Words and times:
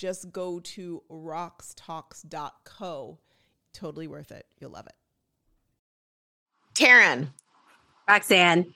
just 0.00 0.32
go 0.32 0.58
to 0.60 1.02
roxtalks.co. 1.10 3.18
Totally 3.74 4.08
worth 4.08 4.32
it. 4.32 4.46
You'll 4.58 4.70
love 4.70 4.86
it. 4.86 4.94
Taryn. 6.74 7.28
Roxanne. 8.08 8.72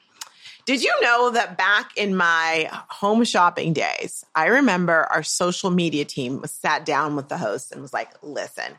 Did 0.66 0.82
you 0.82 0.94
know 1.00 1.30
that 1.30 1.56
back 1.56 1.96
in 1.96 2.14
my 2.14 2.68
home 2.88 3.24
shopping 3.24 3.72
days, 3.72 4.26
I 4.34 4.46
remember 4.46 5.06
our 5.10 5.22
social 5.22 5.70
media 5.70 6.04
team 6.04 6.42
was 6.42 6.50
sat 6.50 6.84
down 6.84 7.16
with 7.16 7.28
the 7.28 7.38
host 7.38 7.72
and 7.72 7.80
was 7.80 7.94
like, 7.94 8.10
listen, 8.22 8.74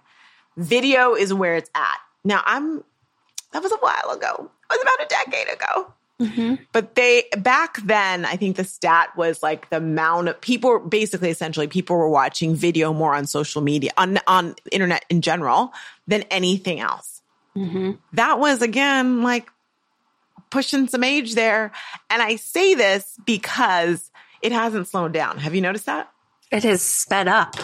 video 0.55 1.16
is 1.16 1.34
where 1.34 1.55
it's 1.55 1.71
at. 1.76 1.98
Now 2.23 2.43
I'm 2.46 2.84
that 3.54 3.63
was 3.63 3.71
a 3.71 3.77
while 3.77 4.12
ago. 4.12 4.52
It 4.70 4.73
was 4.73 4.82
about 4.82 5.05
a 5.05 5.07
decade 5.07 5.48
ago. 5.54 5.93
Mm-hmm. 6.22 6.55
But 6.72 6.96
they 6.96 7.26
back 7.38 7.78
then, 7.84 8.24
I 8.24 8.38
think 8.38 8.55
the 8.55 8.64
stat 8.64 9.10
was 9.18 9.44
like 9.44 9.70
the 9.70 9.78
amount 9.78 10.30
of 10.30 10.40
people 10.40 10.80
basically 10.80 11.30
essentially 11.30 11.68
people 11.68 11.98
were 11.98 12.10
watching 12.10 12.55
video 12.55 12.94
more 12.94 13.14
on 13.14 13.28
social 13.28 13.62
media 13.62 13.91
on 13.98 14.20
on 14.26 14.55
internet 14.72 15.04
in 15.10 15.22
general 15.22 15.74
than 16.07 16.22
anything 16.24 16.80
else. 16.80 17.22
Mm-hmm. 17.57 17.94
That 18.13 18.40
was 18.40 18.62
again 18.62 19.24
like 19.24 19.49
pushing 20.49 20.88
some 20.88 21.04
age 21.04 21.35
there. 21.35 21.74
And 22.10 22.22
I 22.22 22.38
say 22.38 22.76
this 22.76 23.18
because 23.26 24.10
it 24.41 24.54
hasn't 24.54 24.88
slowed 24.88 25.12
down. 25.12 25.38
Have 25.40 25.54
you 25.54 25.62
noticed 25.62 25.88
that? 25.88 26.10
It 26.52 26.63
has 26.63 26.82
sped 26.82 27.27
up. 27.27 27.55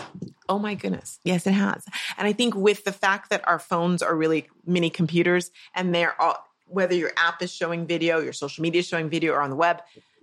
Oh 0.49 0.59
my 0.59 0.75
goodness. 0.75 1.19
Yes, 1.23 1.47
it 1.47 1.53
has. 1.53 1.85
And 2.17 2.27
I 2.27 2.33
think 2.33 2.55
with 2.55 2.83
the 2.83 2.91
fact 2.91 3.29
that 3.29 3.47
our 3.47 3.59
phones 3.59 4.01
are 4.01 4.13
really 4.13 4.49
mini 4.65 4.89
computers 4.89 5.51
and 5.73 5.95
they're 5.95 6.19
all, 6.21 6.45
whether 6.71 6.95
your 6.95 7.11
app 7.17 7.41
is 7.41 7.53
showing 7.53 7.85
video, 7.85 8.19
your 8.19 8.33
social 8.33 8.61
media 8.61 8.79
is 8.79 8.87
showing 8.87 9.09
video 9.09 9.33
or 9.33 9.41
on 9.41 9.49
the 9.49 9.55
web, 9.55 9.81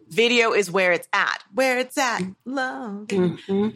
video 0.08 0.52
is 0.52 0.70
where 0.70 0.92
it's 0.92 1.08
at. 1.12 1.42
Where 1.54 1.78
it's 1.78 1.98
at. 1.98 2.22
Love. 2.44 3.06
Mm-hmm. 3.08 3.68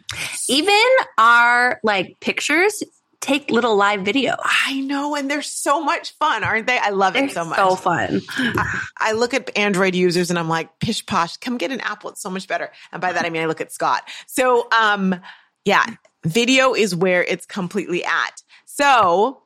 Even 0.49 0.87
our 1.17 1.79
like 1.83 2.19
pictures 2.19 2.83
take 3.23 3.49
little 3.49 3.75
live 3.75 4.01
video. 4.01 4.35
I 4.43 4.81
know, 4.81 5.15
and 5.15 5.31
they're 5.31 5.41
so 5.41 5.81
much 5.81 6.11
fun, 6.11 6.43
aren't 6.43 6.67
they? 6.67 6.77
I 6.77 6.89
love 6.89 7.13
they're 7.13 7.25
it 7.25 7.31
so 7.31 7.45
much. 7.45 7.57
So 7.57 7.75
fun. 7.75 8.21
I, 8.37 8.81
I, 8.97 9.11
look 9.13 9.33
at 9.33 9.57
Android 9.57 9.95
users 9.95 10.29
and 10.29 10.37
I'm 10.37 10.49
like, 10.49 10.77
pish 10.79 11.05
posh, 11.05 11.37
come 11.37 11.57
get 11.57 11.71
an 11.71 11.79
Apple. 11.79 12.09
It's 12.09 12.21
so 12.21 12.29
much 12.29 12.49
better. 12.49 12.69
And 12.91 13.01
by 13.01 13.13
that 13.13 13.25
I 13.25 13.29
mean 13.29 13.41
I 13.41 13.45
look 13.45 13.61
at 13.61 13.71
Scott. 13.71 14.03
So 14.27 14.67
um 14.77 15.15
yeah, 15.63 15.85
video 16.25 16.73
is 16.73 16.93
where 16.93 17.23
it's 17.23 17.45
completely 17.45 18.03
at. 18.03 18.43
So 18.65 19.42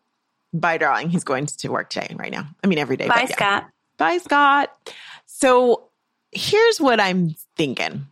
bye, 0.54 0.78
darling. 0.78 1.10
He's 1.10 1.24
going 1.24 1.46
to 1.46 1.68
work 1.70 1.90
today 1.90 2.16
right 2.18 2.32
now. 2.32 2.48
I 2.64 2.68
mean 2.68 2.80
every 2.80 2.98
day. 2.98 3.08
Bye, 3.08 3.28
yeah. 3.30 3.36
Scott. 3.36 3.70
Bye, 3.98 4.18
Scott. 4.20 4.94
So 5.26 5.90
here's 6.32 6.80
what 6.80 7.00
I'm 7.00 7.36
thinking. 7.56 8.06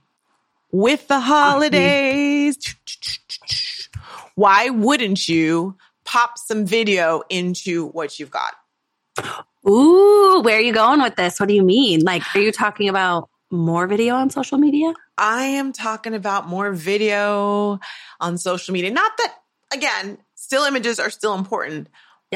With 0.72 1.08
the 1.08 1.20
holidays, 1.22 2.58
why 4.36 4.70
wouldn't 4.70 5.30
you 5.30 5.78
pop 6.04 6.38
some 6.38 6.66
video 6.66 7.24
into 7.30 7.88
what 7.88 8.20
you've 8.20 8.32
got? 8.32 8.54
Ooh, 9.68 10.42
where 10.44 10.58
are 10.58 10.62
you 10.62 10.74
going 10.74 11.02
with 11.02 11.16
this? 11.16 11.40
What 11.40 11.48
do 11.48 11.56
you 11.56 11.64
mean? 11.64 12.02
Like, 12.02 12.24
are 12.36 12.42
you 12.42 12.52
talking 12.52 12.90
about 12.90 13.30
more 13.50 13.88
video 13.88 14.16
on 14.16 14.30
social 14.30 14.58
media? 14.58 14.94
I 15.18 15.44
am 15.44 15.72
talking 15.72 16.14
about 16.14 16.48
more 16.48 16.72
video 16.74 17.80
on 18.20 18.38
social 18.38 18.74
media. 18.74 18.92
Not 18.92 19.14
that, 19.18 19.34
again, 19.74 20.18
still 20.36 20.66
images 20.66 21.00
are 21.00 21.10
still 21.10 21.36
important. 21.36 21.88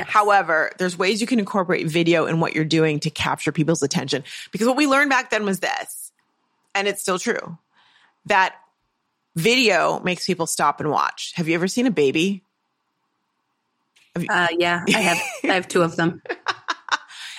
However, 0.07 0.71
there's 0.77 0.97
ways 0.97 1.21
you 1.21 1.27
can 1.27 1.39
incorporate 1.39 1.87
video 1.87 2.25
in 2.25 2.39
what 2.39 2.53
you're 2.55 2.65
doing 2.65 2.99
to 3.01 3.09
capture 3.09 3.51
people's 3.51 3.83
attention. 3.83 4.23
Because 4.51 4.67
what 4.67 4.77
we 4.77 4.87
learned 4.87 5.09
back 5.09 5.29
then 5.29 5.45
was 5.45 5.59
this, 5.59 6.11
and 6.75 6.87
it's 6.87 7.01
still 7.01 7.19
true, 7.19 7.57
that 8.25 8.55
video 9.35 9.99
makes 10.01 10.25
people 10.25 10.47
stop 10.47 10.79
and 10.79 10.89
watch. 10.89 11.33
Have 11.35 11.47
you 11.47 11.55
ever 11.55 11.67
seen 11.67 11.88
a 11.88 11.91
baby? 11.91 12.43
You- 14.17 14.27
uh, 14.29 14.47
yeah, 14.57 14.83
I 14.88 14.99
have. 14.99 15.17
I 15.43 15.53
have 15.53 15.67
two 15.67 15.81
of 15.81 15.95
them. 15.95 16.21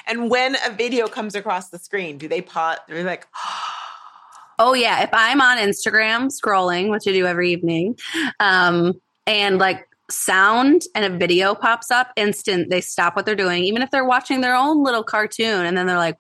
and 0.06 0.30
when 0.30 0.56
a 0.66 0.70
video 0.70 1.08
comes 1.08 1.34
across 1.34 1.68
the 1.68 1.78
screen, 1.78 2.18
do 2.18 2.28
they 2.28 2.40
pause? 2.40 2.78
They're 2.88 3.04
like, 3.04 3.26
oh 4.58 4.74
yeah. 4.74 5.02
If 5.02 5.10
I'm 5.12 5.40
on 5.40 5.58
Instagram 5.58 6.30
scrolling, 6.30 6.90
which 6.90 7.06
I 7.06 7.12
do 7.12 7.26
every 7.26 7.52
evening, 7.52 7.98
um, 8.38 9.00
and 9.26 9.58
like 9.58 9.86
sound 10.10 10.82
and 10.94 11.04
a 11.04 11.16
video 11.16 11.54
pops 11.54 11.90
up, 11.90 12.12
instant 12.16 12.70
they 12.70 12.80
stop 12.80 13.16
what 13.16 13.26
they're 13.26 13.34
doing, 13.34 13.64
even 13.64 13.82
if 13.82 13.90
they're 13.90 14.04
watching 14.04 14.40
their 14.40 14.56
own 14.56 14.82
little 14.82 15.04
cartoon, 15.04 15.66
and 15.66 15.76
then 15.76 15.86
they're 15.86 15.96
like, 15.96 16.18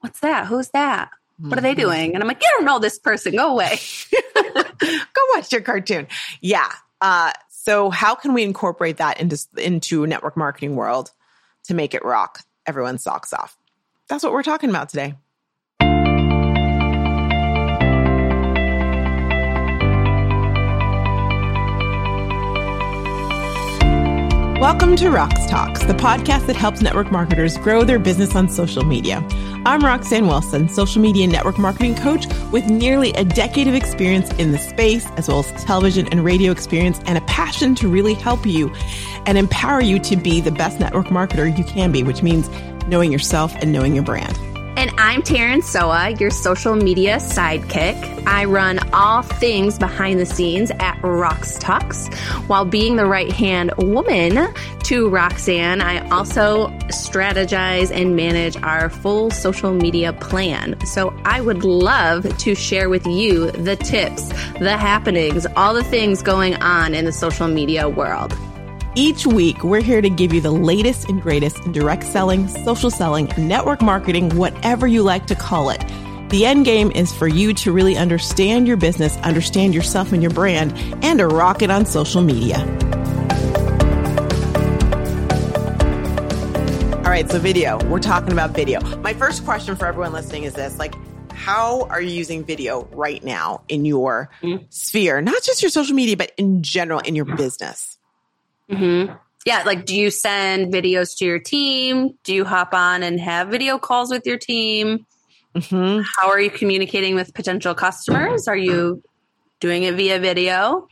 "What's 0.00 0.20
that? 0.20 0.46
Who's 0.46 0.70
that?" 0.70 1.10
What 1.38 1.58
are 1.58 1.62
they 1.62 1.72
mm-hmm. 1.72 1.80
doing? 1.80 2.14
And 2.14 2.22
I'm 2.22 2.28
like, 2.28 2.40
you 2.40 2.48
don't 2.54 2.64
know 2.64 2.78
this 2.78 2.98
person. 2.98 3.34
Go 3.34 3.50
away. 3.50 3.78
Go 4.34 5.22
watch 5.34 5.50
your 5.50 5.62
cartoon. 5.62 6.06
Yeah. 6.40 6.70
Uh, 7.00 7.32
so 7.48 7.90
how 7.90 8.14
can 8.14 8.34
we 8.34 8.44
incorporate 8.44 8.98
that 8.98 9.20
into 9.20 9.38
into 9.56 10.06
network 10.06 10.36
marketing 10.36 10.76
world 10.76 11.10
to 11.64 11.74
make 11.74 11.94
it 11.94 12.04
rock 12.04 12.40
everyone's 12.66 13.02
socks 13.02 13.32
off? 13.32 13.56
That's 14.08 14.22
what 14.22 14.32
we're 14.32 14.42
talking 14.42 14.70
about 14.70 14.90
today. 14.90 15.14
Welcome 24.60 24.94
to 24.96 25.06
Rox 25.06 25.48
Talks, 25.48 25.82
the 25.82 25.94
podcast 25.94 26.46
that 26.46 26.54
helps 26.54 26.80
network 26.80 27.10
marketers 27.10 27.58
grow 27.58 27.82
their 27.82 27.98
business 27.98 28.36
on 28.36 28.48
social 28.48 28.84
media. 28.84 29.26
I'm 29.66 29.80
Roxanne 29.80 30.28
Wilson, 30.28 30.68
social 30.68 31.02
media 31.02 31.26
network 31.26 31.58
marketing 31.58 31.96
coach 31.96 32.26
with 32.52 32.66
nearly 32.66 33.10
a 33.14 33.24
decade 33.24 33.66
of 33.66 33.74
experience 33.74 34.30
in 34.34 34.52
the 34.52 34.58
space, 34.58 35.06
as 35.16 35.26
well 35.26 35.40
as 35.40 35.64
television 35.64 36.06
and 36.12 36.24
radio 36.24 36.52
experience, 36.52 37.00
and 37.04 37.18
a 37.18 37.20
passion 37.22 37.74
to 37.74 37.88
really 37.88 38.14
help 38.14 38.46
you 38.46 38.72
and 39.26 39.36
empower 39.36 39.82
you 39.82 39.98
to 39.98 40.16
be 40.16 40.40
the 40.40 40.52
best 40.52 40.78
network 40.78 41.06
marketer 41.08 41.58
you 41.58 41.64
can 41.64 41.90
be, 41.90 42.04
which 42.04 42.22
means 42.22 42.48
knowing 42.86 43.10
yourself 43.10 43.52
and 43.56 43.72
knowing 43.72 43.92
your 43.92 44.04
brand. 44.04 44.38
And 44.78 44.92
I'm 44.98 45.22
Taryn 45.22 45.64
Soa, 45.64 46.10
your 46.10 46.30
social 46.30 46.76
media 46.76 47.16
sidekick. 47.16 48.13
I 48.26 48.44
run 48.44 48.78
all 48.92 49.22
things 49.22 49.78
behind 49.78 50.20
the 50.20 50.26
scenes 50.26 50.70
at 50.72 50.96
Rox 51.02 51.58
Talks. 51.60 52.08
While 52.46 52.64
being 52.64 52.96
the 52.96 53.06
right 53.06 53.30
hand 53.30 53.72
woman 53.78 54.52
to 54.84 55.08
Roxanne, 55.08 55.80
I 55.80 56.08
also 56.10 56.68
strategize 56.88 57.90
and 57.90 58.16
manage 58.16 58.56
our 58.58 58.90
full 58.90 59.30
social 59.30 59.72
media 59.72 60.12
plan. 60.12 60.78
So 60.86 61.14
I 61.24 61.40
would 61.40 61.64
love 61.64 62.36
to 62.38 62.54
share 62.54 62.88
with 62.88 63.06
you 63.06 63.50
the 63.50 63.76
tips, 63.76 64.28
the 64.58 64.76
happenings, 64.76 65.46
all 65.56 65.74
the 65.74 65.84
things 65.84 66.22
going 66.22 66.54
on 66.56 66.94
in 66.94 67.04
the 67.04 67.12
social 67.12 67.48
media 67.48 67.88
world. 67.88 68.36
Each 68.96 69.26
week, 69.26 69.64
we're 69.64 69.80
here 69.80 70.00
to 70.00 70.08
give 70.08 70.32
you 70.32 70.40
the 70.40 70.52
latest 70.52 71.08
and 71.08 71.20
greatest 71.20 71.58
in 71.66 71.72
direct 71.72 72.04
selling, 72.04 72.46
social 72.46 72.90
selling, 72.90 73.28
network 73.36 73.82
marketing, 73.82 74.36
whatever 74.36 74.86
you 74.86 75.02
like 75.02 75.26
to 75.26 75.34
call 75.34 75.70
it. 75.70 75.82
The 76.34 76.46
end 76.46 76.64
game 76.64 76.90
is 76.90 77.12
for 77.12 77.28
you 77.28 77.54
to 77.54 77.70
really 77.70 77.96
understand 77.96 78.66
your 78.66 78.76
business, 78.76 79.16
understand 79.18 79.72
yourself 79.72 80.10
and 80.10 80.20
your 80.20 80.32
brand, 80.32 80.76
and 81.04 81.20
to 81.20 81.28
rock 81.28 81.62
it 81.62 81.70
on 81.70 81.86
social 81.86 82.22
media. 82.22 82.58
All 86.96 87.10
right, 87.12 87.30
so 87.30 87.38
video. 87.38 87.78
We're 87.86 88.00
talking 88.00 88.32
about 88.32 88.50
video. 88.50 88.80
My 88.96 89.14
first 89.14 89.44
question 89.44 89.76
for 89.76 89.86
everyone 89.86 90.12
listening 90.12 90.42
is 90.42 90.54
this 90.54 90.76
like, 90.76 90.96
how 91.30 91.82
are 91.82 92.02
you 92.02 92.10
using 92.10 92.44
video 92.44 92.88
right 92.90 93.22
now 93.22 93.62
in 93.68 93.84
your 93.84 94.28
mm-hmm. 94.42 94.64
sphere? 94.70 95.20
Not 95.20 95.40
just 95.44 95.62
your 95.62 95.70
social 95.70 95.94
media, 95.94 96.16
but 96.16 96.32
in 96.36 96.64
general 96.64 96.98
in 96.98 97.14
your 97.14 97.26
business? 97.26 97.96
Mm-hmm. 98.68 99.14
Yeah, 99.46 99.62
like 99.64 99.86
do 99.86 99.94
you 99.94 100.10
send 100.10 100.72
videos 100.72 101.16
to 101.18 101.26
your 101.26 101.38
team? 101.38 102.18
Do 102.24 102.34
you 102.34 102.44
hop 102.44 102.74
on 102.74 103.04
and 103.04 103.20
have 103.20 103.50
video 103.50 103.78
calls 103.78 104.10
with 104.10 104.26
your 104.26 104.38
team? 104.38 105.06
Mm-hmm. 105.54 106.02
How 106.16 106.30
are 106.30 106.40
you 106.40 106.50
communicating 106.50 107.14
with 107.14 107.34
potential 107.34 107.74
customers? 107.74 108.48
Are 108.48 108.56
you 108.56 109.02
doing 109.60 109.84
it 109.84 109.94
via 109.94 110.18
video? 110.18 110.88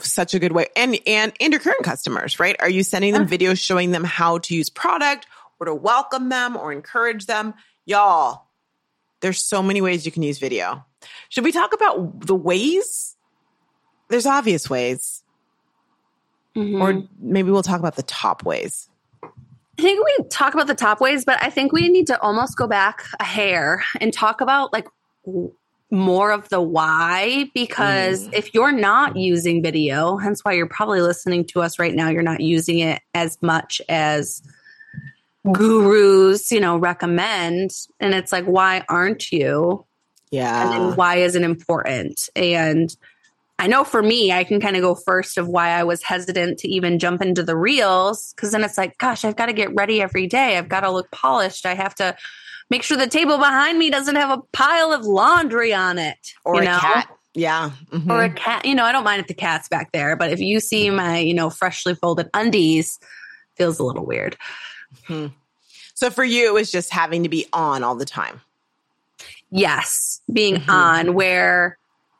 Such 0.00 0.34
a 0.34 0.38
good 0.38 0.52
way. 0.52 0.66
And 0.76 0.98
and 1.06 1.32
and 1.40 1.52
your 1.52 1.60
current 1.60 1.82
customers, 1.82 2.38
right? 2.38 2.56
Are 2.60 2.68
you 2.68 2.82
sending 2.82 3.12
them 3.12 3.26
videos 3.26 3.58
showing 3.58 3.90
them 3.90 4.04
how 4.04 4.38
to 4.38 4.54
use 4.54 4.70
product 4.70 5.26
or 5.58 5.66
to 5.66 5.74
welcome 5.74 6.28
them 6.28 6.56
or 6.56 6.72
encourage 6.72 7.26
them? 7.26 7.54
Y'all, 7.86 8.46
there's 9.20 9.42
so 9.42 9.62
many 9.62 9.80
ways 9.80 10.04
you 10.04 10.12
can 10.12 10.22
use 10.22 10.38
video. 10.38 10.84
Should 11.30 11.44
we 11.44 11.52
talk 11.52 11.72
about 11.72 12.20
the 12.20 12.34
ways? 12.34 13.16
There's 14.08 14.26
obvious 14.26 14.68
ways 14.68 15.22
Mm-hmm. 16.58 16.82
Or 16.82 17.08
maybe 17.20 17.50
we'll 17.50 17.62
talk 17.62 17.78
about 17.78 17.96
the 17.96 18.02
top 18.02 18.42
ways. 18.42 18.88
I 19.78 19.82
think 19.82 20.04
we 20.04 20.24
talk 20.28 20.54
about 20.54 20.66
the 20.66 20.74
top 20.74 21.00
ways, 21.00 21.24
but 21.24 21.40
I 21.40 21.50
think 21.50 21.72
we 21.72 21.88
need 21.88 22.08
to 22.08 22.20
almost 22.20 22.56
go 22.56 22.66
back 22.66 23.04
a 23.20 23.24
hair 23.24 23.84
and 24.00 24.12
talk 24.12 24.40
about 24.40 24.72
like 24.72 24.88
more 25.90 26.32
of 26.32 26.48
the 26.48 26.60
why 26.60 27.48
because 27.54 28.26
mm. 28.26 28.34
if 28.34 28.52
you're 28.52 28.72
not 28.72 29.16
using 29.16 29.62
video, 29.62 30.16
hence 30.16 30.44
why 30.44 30.52
you're 30.52 30.66
probably 30.66 31.00
listening 31.00 31.44
to 31.46 31.62
us 31.62 31.78
right 31.78 31.94
now, 31.94 32.08
you're 32.08 32.22
not 32.22 32.40
using 32.40 32.80
it 32.80 33.00
as 33.14 33.38
much 33.40 33.80
as 33.88 34.42
gurus, 35.52 36.50
you 36.50 36.60
know, 36.60 36.76
recommend. 36.76 37.70
And 38.00 38.14
it's 38.14 38.32
like, 38.32 38.44
why 38.46 38.84
aren't 38.88 39.30
you? 39.30 39.84
Yeah. 40.30 40.74
And 40.74 40.96
why 40.96 41.16
is 41.16 41.36
it 41.36 41.42
important? 41.42 42.28
And 42.34 42.94
I 43.58 43.66
know 43.66 43.82
for 43.82 44.02
me, 44.02 44.32
I 44.32 44.44
can 44.44 44.60
kind 44.60 44.76
of 44.76 44.82
go 44.82 44.94
first 44.94 45.36
of 45.36 45.48
why 45.48 45.70
I 45.70 45.82
was 45.82 46.02
hesitant 46.02 46.58
to 46.60 46.68
even 46.68 46.98
jump 46.98 47.20
into 47.20 47.42
the 47.42 47.56
reels. 47.56 48.32
Cause 48.36 48.52
then 48.52 48.62
it's 48.62 48.78
like, 48.78 48.96
gosh, 48.98 49.24
I've 49.24 49.36
got 49.36 49.46
to 49.46 49.52
get 49.52 49.74
ready 49.74 50.00
every 50.00 50.28
day. 50.28 50.56
I've 50.56 50.68
got 50.68 50.80
to 50.80 50.90
look 50.90 51.10
polished. 51.10 51.66
I 51.66 51.74
have 51.74 51.94
to 51.96 52.16
make 52.70 52.84
sure 52.84 52.96
the 52.96 53.08
table 53.08 53.36
behind 53.36 53.78
me 53.78 53.90
doesn't 53.90 54.14
have 54.14 54.38
a 54.38 54.42
pile 54.52 54.92
of 54.92 55.04
laundry 55.04 55.74
on 55.74 55.98
it. 55.98 56.34
Or 56.44 56.60
a 56.60 56.64
know? 56.64 56.78
cat. 56.78 57.08
Yeah. 57.34 57.72
Mm-hmm. 57.90 58.10
Or 58.10 58.24
a 58.24 58.30
cat. 58.30 58.64
You 58.64 58.76
know, 58.76 58.84
I 58.84 58.92
don't 58.92 59.04
mind 59.04 59.20
if 59.20 59.26
the 59.26 59.34
cat's 59.34 59.68
back 59.68 59.90
there, 59.92 60.14
but 60.14 60.30
if 60.30 60.38
you 60.38 60.60
see 60.60 60.90
my, 60.90 61.18
you 61.18 61.34
know, 61.34 61.50
freshly 61.50 61.96
folded 61.96 62.30
undies, 62.34 62.98
feels 63.56 63.80
a 63.80 63.84
little 63.84 64.06
weird. 64.06 64.36
Mm-hmm. 65.08 65.34
So 65.94 66.10
for 66.10 66.22
you, 66.22 66.46
it 66.46 66.54
was 66.54 66.70
just 66.70 66.92
having 66.92 67.24
to 67.24 67.28
be 67.28 67.46
on 67.52 67.82
all 67.82 67.96
the 67.96 68.04
time. 68.04 68.40
Yes, 69.50 70.20
being 70.32 70.56
mm-hmm. 70.56 70.70
on 70.70 71.14
where 71.14 71.78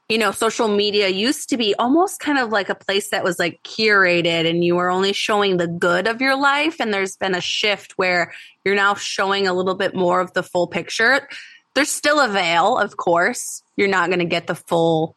you 0.09 0.17
know, 0.17 0.31
social 0.33 0.69
media 0.69 1.09
used 1.09 1.51
to 1.51 1.59
be 1.59 1.75
almost 1.75 2.19
kind 2.19 2.39
of 2.39 2.51
like 2.51 2.71
a 2.71 2.75
place 2.75 3.11
that 3.11 3.23
was 3.23 3.39
like 3.39 3.63
curated 3.63 4.49
and 4.49 4.65
you 4.65 4.75
were 4.75 4.91
only 4.91 5.13
showing 5.13 5.59
the 5.59 5.67
good 5.67 6.09
of 6.09 6.23
your 6.23 6.35
life. 6.35 6.81
And 6.81 6.93
there's 6.93 7.17
been 7.17 7.35
a 7.35 7.43
shift 7.43 7.93
where 7.99 8.33
you're 8.65 8.75
now 8.75 8.95
showing 8.95 9.47
a 9.47 9.53
little 9.53 9.75
bit 9.75 9.95
more 9.95 10.21
of 10.21 10.33
the 10.33 10.43
full 10.43 10.67
picture. 10.67 11.29
There's 11.75 11.91
still 11.91 12.21
a 12.21 12.29
veil, 12.29 12.79
of 12.79 12.97
course. 12.97 13.63
You're 13.77 13.89
not 13.89 14.09
going 14.09 14.21
to 14.21 14.25
get 14.25 14.47
the 14.47 14.55
full 14.55 15.15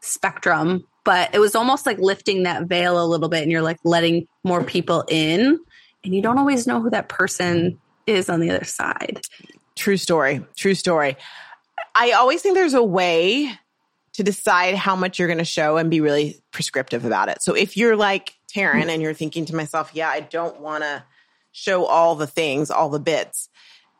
spectrum, 0.00 0.88
but 1.04 1.32
it 1.34 1.38
was 1.38 1.54
almost 1.54 1.86
like 1.86 1.98
lifting 1.98 2.42
that 2.42 2.64
veil 2.64 3.02
a 3.02 3.06
little 3.06 3.28
bit 3.28 3.42
and 3.42 3.52
you're 3.52 3.62
like 3.62 3.78
letting 3.84 4.26
more 4.42 4.64
people 4.64 5.04
in. 5.08 5.60
And 6.02 6.12
you 6.12 6.20
don't 6.20 6.38
always 6.38 6.66
know 6.66 6.80
who 6.80 6.90
that 6.90 7.08
person 7.08 7.78
is 8.08 8.28
on 8.28 8.40
the 8.40 8.50
other 8.50 8.64
side. 8.64 9.20
True 9.76 9.96
story. 9.96 10.44
True 10.56 10.74
story. 10.74 11.16
I 11.94 12.10
always 12.12 12.42
think 12.42 12.56
there's 12.56 12.74
a 12.74 12.82
way 12.82 13.56
to 14.14 14.22
decide 14.22 14.74
how 14.74 14.94
much 14.94 15.18
you're 15.18 15.28
going 15.28 15.38
to 15.38 15.44
show 15.44 15.76
and 15.76 15.90
be 15.90 16.00
really 16.00 16.40
prescriptive 16.50 17.04
about 17.04 17.28
it. 17.28 17.42
So 17.42 17.54
if 17.54 17.76
you're 17.76 17.96
like 17.96 18.34
Taryn 18.54 18.88
and 18.88 19.00
you're 19.02 19.14
thinking 19.14 19.46
to 19.46 19.54
myself, 19.54 19.90
yeah, 19.94 20.08
I 20.08 20.20
don't 20.20 20.60
want 20.60 20.84
to 20.84 21.04
show 21.52 21.84
all 21.84 22.14
the 22.14 22.26
things, 22.26 22.70
all 22.70 22.88
the 22.88 23.00
bits, 23.00 23.48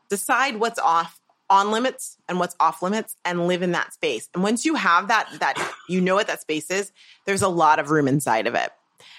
decide 0.09 0.56
what's 0.56 0.79
off 0.79 1.19
on 1.49 1.70
limits 1.70 2.17
and 2.29 2.38
what's 2.38 2.56
off 2.61 2.82
limits 2.82 3.17
and 3.25 3.47
live 3.47 3.62
in 3.62 3.73
that 3.73 3.93
space. 3.93 4.29
And 4.35 4.43
once 4.43 4.64
you 4.64 4.75
have 4.75 5.09
that, 5.09 5.29
that 5.41 5.75
you 5.88 6.00
know 6.00 6.15
what 6.15 6.26
that 6.26 6.41
space 6.41 6.70
is, 6.70 6.93
there's 7.26 7.43
a 7.43 7.49
lot 7.49 7.79
of 7.79 7.91
room 7.91 8.08
inside 8.08 8.47
of 8.47 8.55
it. 8.55 8.70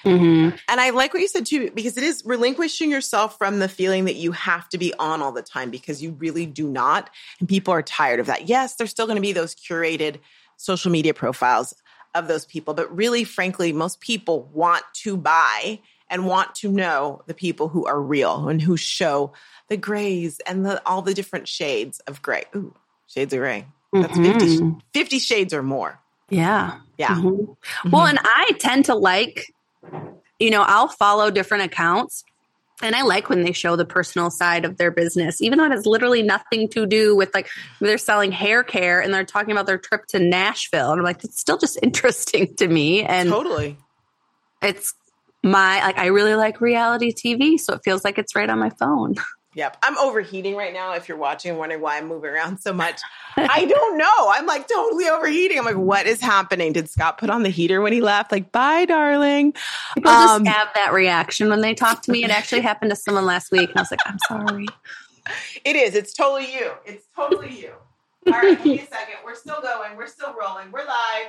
Mm-hmm. 0.04 0.56
And 0.68 0.82
I 0.82 0.90
like 0.90 1.14
what 1.14 1.22
you 1.22 1.28
said 1.28 1.46
too, 1.46 1.72
because 1.72 1.98
it 1.98 2.04
is 2.04 2.24
relinquishing 2.26 2.92
yourself 2.92 3.38
from 3.38 3.60
the 3.60 3.70
feeling 3.70 4.06
that 4.06 4.16
you 4.16 4.32
have 4.32 4.68
to 4.70 4.78
be 4.78 4.94
on 4.96 5.22
all 5.22 5.32
the 5.32 5.42
time 5.42 5.70
because 5.70 6.02
you 6.02 6.12
really 6.12 6.46
do 6.46 6.68
not. 6.68 7.10
And 7.40 7.48
people 7.48 7.74
are 7.74 7.82
tired 7.82 8.20
of 8.20 8.26
that. 8.26 8.48
Yes, 8.48 8.76
there's 8.76 8.90
still 8.90 9.06
going 9.06 9.18
to 9.18 9.22
be 9.22 9.34
those 9.34 9.56
curated 9.56 10.20
social 10.58 10.92
media 10.92 11.14
profiles 11.14 11.76
of 12.16 12.28
those 12.28 12.46
people. 12.46 12.74
But 12.74 12.96
really, 12.96 13.24
frankly, 13.24 13.74
most 13.74 14.00
people 14.00 14.50
want 14.54 14.84
to 15.04 15.18
buy 15.18 15.80
and 16.10 16.28
want 16.28 16.54
to 16.56 16.72
know 16.72 17.24
the 17.26 17.34
people 17.34 17.70
who 17.70 17.86
are 17.86 18.00
real 18.00 18.48
and 18.50 18.62
who 18.62 18.78
show 18.78 19.34
the 19.68 19.78
grays 19.78 20.40
and 20.42 20.66
the, 20.66 20.86
all 20.88 21.02
the 21.02 21.14
different 21.14 21.48
shades 21.48 22.00
of 22.02 22.22
gray. 22.22 22.44
Ooh, 22.56 22.76
shades 23.08 23.34
of 23.34 23.40
gray. 23.40 23.66
That's 23.92 24.18
mm-hmm. 24.18 24.74
50, 24.74 24.86
50 24.94 25.20
shades 25.20 25.54
or 25.54 25.64
more. 25.64 26.00
Yeah. 26.30 26.80
Yeah. 26.98 27.16
Mm-hmm. 27.16 27.28
Mm-hmm. 27.28 27.90
Well, 27.92 28.06
and 28.06 28.20
I 28.22 28.52
tend 28.60 28.86
to 28.86 28.96
like, 28.96 29.54
you 30.40 30.50
know, 30.50 30.64
I'll 30.64 30.88
follow 30.88 31.32
different 31.32 31.64
accounts 31.64 32.24
and 32.82 32.96
I 32.96 33.04
like 33.04 33.30
when 33.30 33.44
they 33.44 33.52
show 33.52 33.76
the 33.76 33.86
personal 33.86 34.30
side 34.30 34.66
of 34.66 34.78
their 34.78 34.92
business, 34.92 35.42
even 35.42 35.58
though 35.58 35.66
it 35.66 35.72
has 35.72 35.86
literally 35.86 36.24
nothing 36.24 36.68
to 36.70 36.86
do 36.86 37.16
with 37.16 37.34
like 37.34 37.48
they're 37.80 37.98
selling 37.98 38.32
hair 38.32 38.64
care 38.64 39.00
and 39.00 39.14
they're 39.14 39.24
talking 39.24 39.52
about 39.52 39.68
their 39.68 39.78
trip 39.78 40.06
to 40.08 40.20
Nashville. 40.20 40.92
And 40.92 41.00
I'm 41.00 41.06
like, 41.06 41.24
it's 41.24 41.40
still 41.40 41.58
just 41.58 41.78
interesting 41.84 42.56
to 42.56 42.68
me. 42.68 43.04
And 43.04 43.30
totally. 43.30 43.78
It's 44.62 44.94
my 45.44 45.82
like 45.82 45.98
I 45.98 46.08
really 46.08 46.36
like 46.36 46.62
reality 46.62 47.14
TV, 47.14 47.60
so 47.60 47.74
it 47.74 47.82
feels 47.84 48.04
like 48.04 48.18
it's 48.18 48.36
right 48.36 48.50
on 48.50 48.60
my 48.60 48.70
phone. 48.72 49.16
Yep. 49.56 49.78
I'm 49.84 49.98
overheating 50.00 50.56
right 50.56 50.74
now. 50.74 50.94
If 50.94 51.08
you're 51.08 51.18
watching 51.18 51.52
and 51.52 51.60
wondering 51.60 51.82
why 51.82 51.98
I'm 51.98 52.08
moving 52.08 52.32
around 52.32 52.60
so 52.60 52.74
much, 52.74 53.00
I 53.38 53.66
don't 53.66 53.98
know. 53.98 54.32
I'm 54.32 54.46
like 54.46 54.68
totally 54.68 55.08
overheating. 55.08 55.60
I'm 55.60 55.66
like, 55.66 55.78
what 55.78 56.08
is 56.08 56.20
happening? 56.22 56.74
Did 56.74 56.90
Scott 56.90 57.18
put 57.18 57.30
on 57.30 57.44
the 57.44 57.50
heater 57.50 57.82
when 57.82 57.94
he 57.94 58.02
left? 58.02 58.32
Like, 58.32 58.52
bye, 58.52 58.86
darling. 58.86 59.54
People 59.94 60.12
um, 60.12 60.44
just 60.44 60.58
have 60.58 60.70
that 60.76 60.92
reaction 60.94 61.50
when 61.50 61.62
they 61.62 61.76
talk 61.76 62.02
to 62.04 62.12
me. 62.12 62.24
It 62.24 62.32
actually 62.32 62.62
happened 62.70 62.92
to 62.92 62.96
someone 62.96 63.26
last 63.26 63.52
week. 63.52 63.70
And 63.70 63.78
I 63.78 63.82
was 63.82 63.92
like, 63.92 64.00
I'm 64.06 64.18
sorry. 64.28 64.66
It 65.64 65.76
is. 65.76 65.96
It's 65.96 66.14
totally 66.14 66.52
you. 66.54 66.72
It's 66.86 67.06
totally 67.16 67.56
you. 67.56 67.72
All 68.28 68.34
right. 68.34 68.58
Give 68.58 68.66
me 68.66 68.80
a 68.80 68.88
second. 68.88 69.16
We're 69.24 69.36
still 69.36 69.62
going. 69.62 69.96
We're 69.96 70.08
still 70.08 70.34
rolling. 70.34 70.72
We're 70.72 70.86
live. 70.86 71.28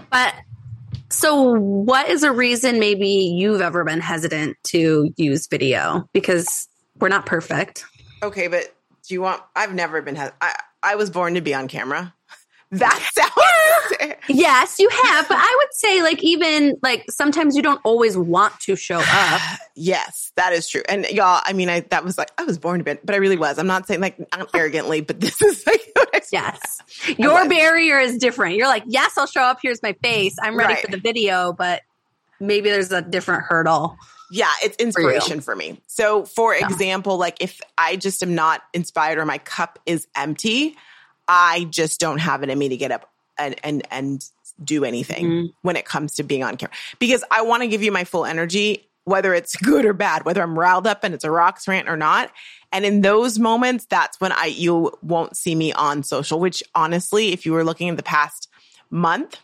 but 0.10 0.34
so, 1.20 1.54
what 1.58 2.08
is 2.08 2.22
a 2.22 2.32
reason 2.32 2.78
maybe 2.80 3.08
you've 3.08 3.60
ever 3.60 3.84
been 3.84 4.00
hesitant 4.00 4.56
to 4.64 5.12
use 5.16 5.46
video? 5.46 6.08
Because 6.14 6.66
we're 6.98 7.08
not 7.08 7.26
perfect. 7.26 7.84
Okay, 8.22 8.48
but 8.48 8.74
do 9.06 9.14
you 9.14 9.20
want? 9.20 9.42
I've 9.54 9.74
never 9.74 10.00
been. 10.00 10.16
I 10.16 10.54
I 10.82 10.94
was 10.94 11.10
born 11.10 11.34
to 11.34 11.40
be 11.40 11.54
on 11.54 11.68
camera. 11.68 12.14
That 12.72 13.10
sounds. 13.98 14.18
yes, 14.28 14.78
you 14.78 14.88
have, 14.88 15.26
but 15.26 15.38
I 15.38 15.56
would 15.58 15.74
say 15.74 16.02
like 16.02 16.22
even 16.22 16.76
like 16.82 17.04
sometimes 17.10 17.56
you 17.56 17.62
don't 17.62 17.80
always 17.84 18.16
want 18.16 18.58
to 18.60 18.76
show 18.76 19.00
up. 19.04 19.40
yes, 19.74 20.30
that 20.36 20.52
is 20.52 20.68
true. 20.68 20.82
And 20.88 21.04
y'all, 21.10 21.40
I 21.44 21.52
mean, 21.52 21.68
I 21.68 21.80
that 21.80 22.04
was 22.04 22.16
like 22.16 22.30
I 22.38 22.44
was 22.44 22.58
born 22.58 22.78
to 22.78 22.84
be, 22.84 22.94
but 23.04 23.14
I 23.14 23.18
really 23.18 23.36
was. 23.36 23.58
I'm 23.58 23.66
not 23.66 23.88
saying 23.88 24.00
like 24.00 24.18
not 24.32 24.50
arrogantly, 24.54 25.00
but 25.00 25.20
this 25.20 25.42
is 25.42 25.66
like 25.66 25.80
yes, 26.32 26.78
your 27.18 27.48
barrier 27.48 27.98
is 27.98 28.18
different. 28.18 28.56
You're 28.56 28.68
like, 28.68 28.84
yes, 28.86 29.18
I'll 29.18 29.26
show 29.26 29.42
up. 29.42 29.58
Here's 29.60 29.82
my 29.82 29.94
face. 30.02 30.36
I'm 30.40 30.56
ready 30.56 30.74
right. 30.74 30.84
for 30.84 30.90
the 30.92 31.00
video, 31.00 31.52
but 31.52 31.82
maybe 32.38 32.70
there's 32.70 32.92
a 32.92 33.02
different 33.02 33.44
hurdle. 33.44 33.96
Yeah, 34.30 34.50
it's 34.62 34.76
inspiration 34.76 35.40
for, 35.40 35.52
for 35.52 35.56
me. 35.56 35.80
So, 35.88 36.24
for 36.24 36.54
yeah. 36.54 36.64
example, 36.66 37.16
like 37.16 37.38
if 37.40 37.60
I 37.76 37.96
just 37.96 38.22
am 38.22 38.36
not 38.36 38.62
inspired 38.72 39.18
or 39.18 39.26
my 39.26 39.38
cup 39.38 39.80
is 39.86 40.06
empty, 40.14 40.76
I 41.32 41.68
just 41.70 42.00
don't 42.00 42.18
have 42.18 42.42
it 42.42 42.50
in 42.50 42.58
me 42.58 42.70
to 42.70 42.76
get 42.76 42.90
up 42.90 43.08
and 43.38 43.54
and 43.62 43.86
and 43.92 44.28
do 44.62 44.84
anything 44.84 45.24
mm-hmm. 45.24 45.46
when 45.62 45.76
it 45.76 45.84
comes 45.84 46.14
to 46.16 46.24
being 46.24 46.42
on 46.42 46.56
camera 46.56 46.74
because 46.98 47.22
I 47.30 47.42
want 47.42 47.62
to 47.62 47.68
give 47.68 47.84
you 47.84 47.92
my 47.92 48.02
full 48.02 48.26
energy, 48.26 48.88
whether 49.04 49.32
it's 49.32 49.54
good 49.62 49.84
or 49.84 49.92
bad, 49.92 50.24
whether 50.24 50.42
I'm 50.42 50.58
riled 50.58 50.88
up 50.88 51.04
and 51.04 51.14
it's 51.14 51.22
a 51.22 51.30
rocks 51.30 51.68
rant 51.68 51.88
or 51.88 51.96
not. 51.96 52.32
And 52.72 52.84
in 52.84 53.00
those 53.00 53.38
moments, 53.38 53.86
that's 53.86 54.20
when 54.20 54.32
I 54.32 54.46
you 54.46 54.92
won't 55.02 55.36
see 55.36 55.54
me 55.54 55.72
on 55.72 56.02
social. 56.02 56.40
Which 56.40 56.64
honestly, 56.74 57.32
if 57.32 57.46
you 57.46 57.52
were 57.52 57.64
looking 57.64 57.88
at 57.88 57.96
the 57.96 58.02
past 58.02 58.48
month, 58.90 59.38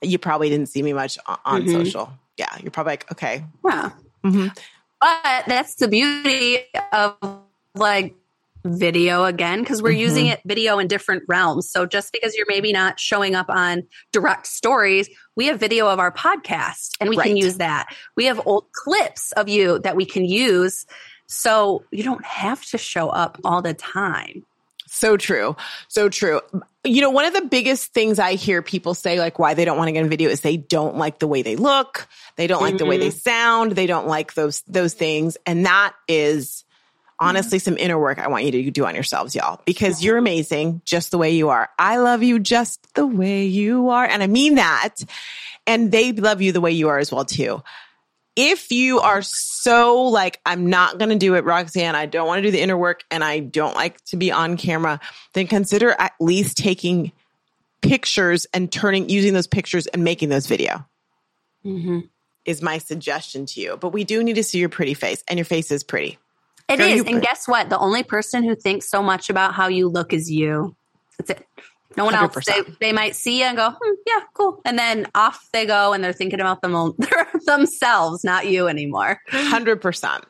you 0.00 0.18
probably 0.18 0.48
didn't 0.50 0.68
see 0.68 0.84
me 0.84 0.92
much 0.92 1.18
on, 1.26 1.62
mm-hmm. 1.64 1.72
social. 1.72 2.12
Yeah, 2.36 2.54
you're 2.62 2.70
probably 2.70 2.92
like, 2.92 3.10
okay, 3.10 3.44
yeah. 3.64 3.90
Mm-hmm. 4.24 4.48
But 5.00 5.44
that's 5.48 5.74
the 5.74 5.88
beauty 5.88 6.58
of 6.92 7.16
like 7.74 8.14
video 8.68 9.24
again 9.24 9.60
because 9.60 9.82
we're 9.82 9.90
mm-hmm. 9.90 10.00
using 10.00 10.26
it 10.26 10.40
video 10.44 10.78
in 10.78 10.88
different 10.88 11.24
realms. 11.28 11.70
So 11.70 11.86
just 11.86 12.12
because 12.12 12.34
you're 12.36 12.46
maybe 12.48 12.72
not 12.72 13.00
showing 13.00 13.34
up 13.34 13.48
on 13.48 13.84
direct 14.12 14.46
stories, 14.46 15.08
we 15.36 15.46
have 15.46 15.60
video 15.60 15.88
of 15.88 15.98
our 15.98 16.12
podcast 16.12 16.96
and 17.00 17.10
we 17.10 17.16
right. 17.16 17.26
can 17.26 17.36
use 17.36 17.58
that. 17.58 17.94
We 18.16 18.26
have 18.26 18.40
old 18.46 18.66
clips 18.72 19.32
of 19.32 19.48
you 19.48 19.78
that 19.80 19.96
we 19.96 20.04
can 20.04 20.24
use. 20.24 20.86
So 21.26 21.84
you 21.90 22.02
don't 22.02 22.24
have 22.24 22.64
to 22.66 22.78
show 22.78 23.08
up 23.08 23.38
all 23.44 23.62
the 23.62 23.74
time. 23.74 24.44
So 24.86 25.16
true. 25.16 25.54
So 25.88 26.08
true. 26.08 26.40
You 26.82 27.02
know, 27.02 27.10
one 27.10 27.26
of 27.26 27.34
the 27.34 27.42
biggest 27.42 27.92
things 27.92 28.18
I 28.18 28.34
hear 28.34 28.62
people 28.62 28.94
say, 28.94 29.18
like 29.18 29.38
why 29.38 29.54
they 29.54 29.64
don't 29.64 29.76
want 29.76 29.88
to 29.88 29.92
get 29.92 30.02
in 30.02 30.08
video 30.08 30.30
is 30.30 30.40
they 30.40 30.56
don't 30.56 30.96
like 30.96 31.18
the 31.18 31.26
way 31.26 31.42
they 31.42 31.56
look. 31.56 32.08
They 32.36 32.46
don't 32.46 32.62
like 32.62 32.74
mm-hmm. 32.74 32.78
the 32.78 32.86
way 32.86 32.96
they 32.96 33.08
mm-hmm. 33.08 33.18
sound. 33.18 33.72
They 33.72 33.86
don't 33.86 34.06
like 34.06 34.34
those, 34.34 34.62
those 34.62 34.94
things. 34.94 35.36
And 35.44 35.66
that 35.66 35.94
is 36.08 36.64
honestly 37.20 37.58
some 37.58 37.76
inner 37.76 37.98
work 37.98 38.18
I 38.18 38.28
want 38.28 38.44
you 38.44 38.52
to 38.52 38.70
do 38.70 38.86
on 38.86 38.94
yourselves, 38.94 39.34
y'all, 39.34 39.60
because 39.64 40.02
you're 40.04 40.16
amazing 40.16 40.82
just 40.84 41.10
the 41.10 41.18
way 41.18 41.30
you 41.32 41.48
are. 41.48 41.68
I 41.78 41.96
love 41.98 42.22
you 42.22 42.38
just 42.38 42.94
the 42.94 43.06
way 43.06 43.46
you 43.46 43.88
are. 43.90 44.04
And 44.04 44.22
I 44.22 44.26
mean 44.26 44.54
that. 44.56 44.96
And 45.66 45.92
they 45.92 46.12
love 46.12 46.40
you 46.40 46.52
the 46.52 46.60
way 46.60 46.72
you 46.72 46.88
are 46.88 46.98
as 46.98 47.12
well, 47.12 47.24
too. 47.24 47.62
If 48.36 48.70
you 48.70 49.00
are 49.00 49.20
so 49.22 50.02
like, 50.02 50.40
I'm 50.46 50.70
not 50.70 50.98
going 50.98 51.10
to 51.10 51.16
do 51.16 51.34
it, 51.34 51.44
Roxanne, 51.44 51.96
I 51.96 52.06
don't 52.06 52.26
want 52.26 52.38
to 52.38 52.42
do 52.42 52.52
the 52.52 52.60
inner 52.60 52.78
work 52.78 53.02
and 53.10 53.24
I 53.24 53.40
don't 53.40 53.74
like 53.74 54.02
to 54.06 54.16
be 54.16 54.30
on 54.30 54.56
camera, 54.56 55.00
then 55.32 55.48
consider 55.48 55.90
at 55.90 56.12
least 56.20 56.56
taking 56.56 57.10
pictures 57.80 58.46
and 58.54 58.70
turning, 58.70 59.08
using 59.08 59.34
those 59.34 59.48
pictures 59.48 59.88
and 59.88 60.04
making 60.04 60.28
those 60.28 60.46
video. 60.46 60.86
mm-hmm. 61.64 62.00
is 62.44 62.62
my 62.62 62.78
suggestion 62.78 63.46
to 63.46 63.60
you. 63.60 63.76
But 63.76 63.90
we 63.90 64.04
do 64.04 64.22
need 64.22 64.36
to 64.36 64.44
see 64.44 64.58
your 64.58 64.68
pretty 64.68 64.94
face, 64.94 65.22
and 65.28 65.38
your 65.38 65.44
face 65.44 65.70
is 65.70 65.84
pretty. 65.84 66.18
It 66.68 66.80
is, 66.80 67.02
And 67.06 67.22
guess 67.22 67.48
what? 67.48 67.70
The 67.70 67.78
only 67.78 68.02
person 68.02 68.44
who 68.44 68.54
thinks 68.54 68.88
so 68.90 69.02
much 69.02 69.30
about 69.30 69.54
how 69.54 69.68
you 69.68 69.88
look 69.88 70.12
is 70.12 70.30
you. 70.30 70.76
That's 71.18 71.30
it. 71.30 71.46
No 71.96 72.04
one 72.04 72.14
100%. 72.14 72.20
else. 72.20 72.44
They, 72.44 72.62
they 72.80 72.92
might 72.92 73.16
see 73.16 73.40
you 73.40 73.44
and 73.44 73.56
go, 73.56 73.70
hmm, 73.70 73.94
yeah, 74.06 74.20
cool. 74.34 74.60
And 74.64 74.78
then 74.78 75.06
off 75.14 75.48
they 75.52 75.66
go 75.66 75.92
and 75.92 76.04
they're 76.04 76.12
thinking 76.12 76.40
about 76.40 76.60
them 76.62 76.94
themselves, 77.46 78.22
not 78.22 78.46
you 78.46 78.68
anymore. 78.68 79.20
100%. 79.30 80.22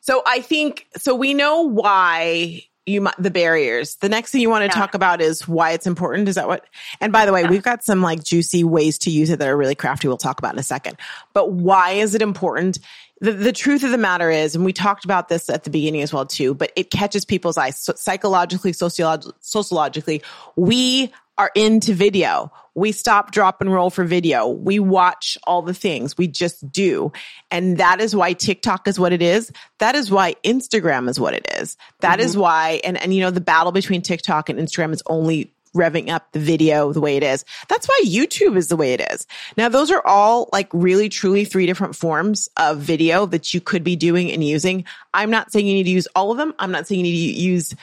So 0.00 0.22
I 0.26 0.40
think, 0.40 0.86
so 0.96 1.14
we 1.14 1.34
know 1.34 1.62
why 1.62 2.62
you 2.90 3.08
the 3.18 3.30
barriers. 3.30 3.96
The 3.96 4.08
next 4.08 4.30
thing 4.30 4.40
you 4.40 4.50
want 4.50 4.62
to 4.62 4.76
yeah. 4.76 4.80
talk 4.80 4.94
about 4.94 5.20
is 5.20 5.48
why 5.48 5.72
it's 5.72 5.86
important. 5.86 6.28
Is 6.28 6.34
that 6.34 6.48
what? 6.48 6.66
And 7.00 7.12
by 7.12 7.26
the 7.26 7.32
way, 7.32 7.42
yeah. 7.42 7.50
we've 7.50 7.62
got 7.62 7.84
some 7.84 8.02
like 8.02 8.22
juicy 8.22 8.64
ways 8.64 8.98
to 8.98 9.10
use 9.10 9.30
it 9.30 9.38
that 9.38 9.48
are 9.48 9.56
really 9.56 9.74
crafty. 9.74 10.08
We'll 10.08 10.16
talk 10.16 10.38
about 10.38 10.54
in 10.54 10.58
a 10.58 10.64
second. 10.64 10.96
But 11.32 11.52
why 11.52 11.92
is 11.92 12.14
it 12.14 12.22
important? 12.22 12.78
The, 13.20 13.32
the 13.32 13.52
truth 13.52 13.84
of 13.84 13.90
the 13.90 13.98
matter 13.98 14.30
is, 14.30 14.54
and 14.54 14.64
we 14.64 14.72
talked 14.72 15.04
about 15.04 15.28
this 15.28 15.50
at 15.50 15.64
the 15.64 15.70
beginning 15.70 16.00
as 16.00 16.12
well 16.12 16.24
too, 16.24 16.54
but 16.54 16.72
it 16.74 16.90
catches 16.90 17.24
people's 17.24 17.58
eyes 17.58 17.78
so 17.78 17.92
psychologically, 17.94 18.72
sociolog- 18.72 19.32
sociologically. 19.40 20.22
We 20.56 21.12
are 21.40 21.50
into 21.54 21.94
video. 21.94 22.52
We 22.74 22.92
stop, 22.92 23.30
drop, 23.32 23.62
and 23.62 23.72
roll 23.72 23.88
for 23.88 24.04
video. 24.04 24.46
We 24.46 24.78
watch 24.78 25.38
all 25.44 25.62
the 25.62 25.72
things. 25.72 26.18
We 26.18 26.28
just 26.28 26.70
do. 26.70 27.12
And 27.50 27.78
that 27.78 27.98
is 27.98 28.14
why 28.14 28.34
TikTok 28.34 28.86
is 28.86 29.00
what 29.00 29.14
it 29.14 29.22
is. 29.22 29.50
That 29.78 29.94
is 29.94 30.10
why 30.10 30.34
Instagram 30.44 31.08
is 31.08 31.18
what 31.18 31.32
it 31.32 31.48
is. 31.56 31.78
That 32.00 32.18
mm-hmm. 32.18 32.26
is 32.26 32.36
why, 32.36 32.82
and, 32.84 32.98
and 32.98 33.14
you 33.14 33.22
know, 33.22 33.30
the 33.30 33.40
battle 33.40 33.72
between 33.72 34.02
TikTok 34.02 34.50
and 34.50 34.58
Instagram 34.58 34.92
is 34.92 35.02
only 35.06 35.54
revving 35.74 36.10
up 36.10 36.30
the 36.32 36.40
video 36.40 36.92
the 36.92 37.00
way 37.00 37.16
it 37.16 37.22
is. 37.22 37.46
That's 37.68 37.88
why 37.88 37.98
YouTube 38.04 38.58
is 38.58 38.68
the 38.68 38.76
way 38.76 38.92
it 38.92 39.00
is. 39.10 39.26
Now, 39.56 39.70
those 39.70 39.90
are 39.90 40.06
all 40.06 40.50
like 40.52 40.68
really, 40.74 41.08
truly 41.08 41.46
three 41.46 41.64
different 41.64 41.96
forms 41.96 42.50
of 42.58 42.80
video 42.80 43.24
that 43.26 43.54
you 43.54 43.62
could 43.62 43.82
be 43.82 43.96
doing 43.96 44.30
and 44.30 44.44
using. 44.44 44.84
I'm 45.14 45.30
not 45.30 45.52
saying 45.52 45.66
you 45.66 45.74
need 45.74 45.84
to 45.84 45.90
use 45.90 46.08
all 46.14 46.32
of 46.32 46.36
them. 46.36 46.52
I'm 46.58 46.70
not 46.70 46.86
saying 46.86 46.98
you 46.98 47.10
need 47.10 47.34
to 47.34 47.40
use 47.40 47.74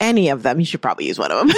any 0.00 0.28
of 0.28 0.42
them. 0.42 0.60
You 0.60 0.66
should 0.66 0.82
probably 0.82 1.06
use 1.06 1.18
one 1.18 1.32
of 1.32 1.46
them. 1.46 1.56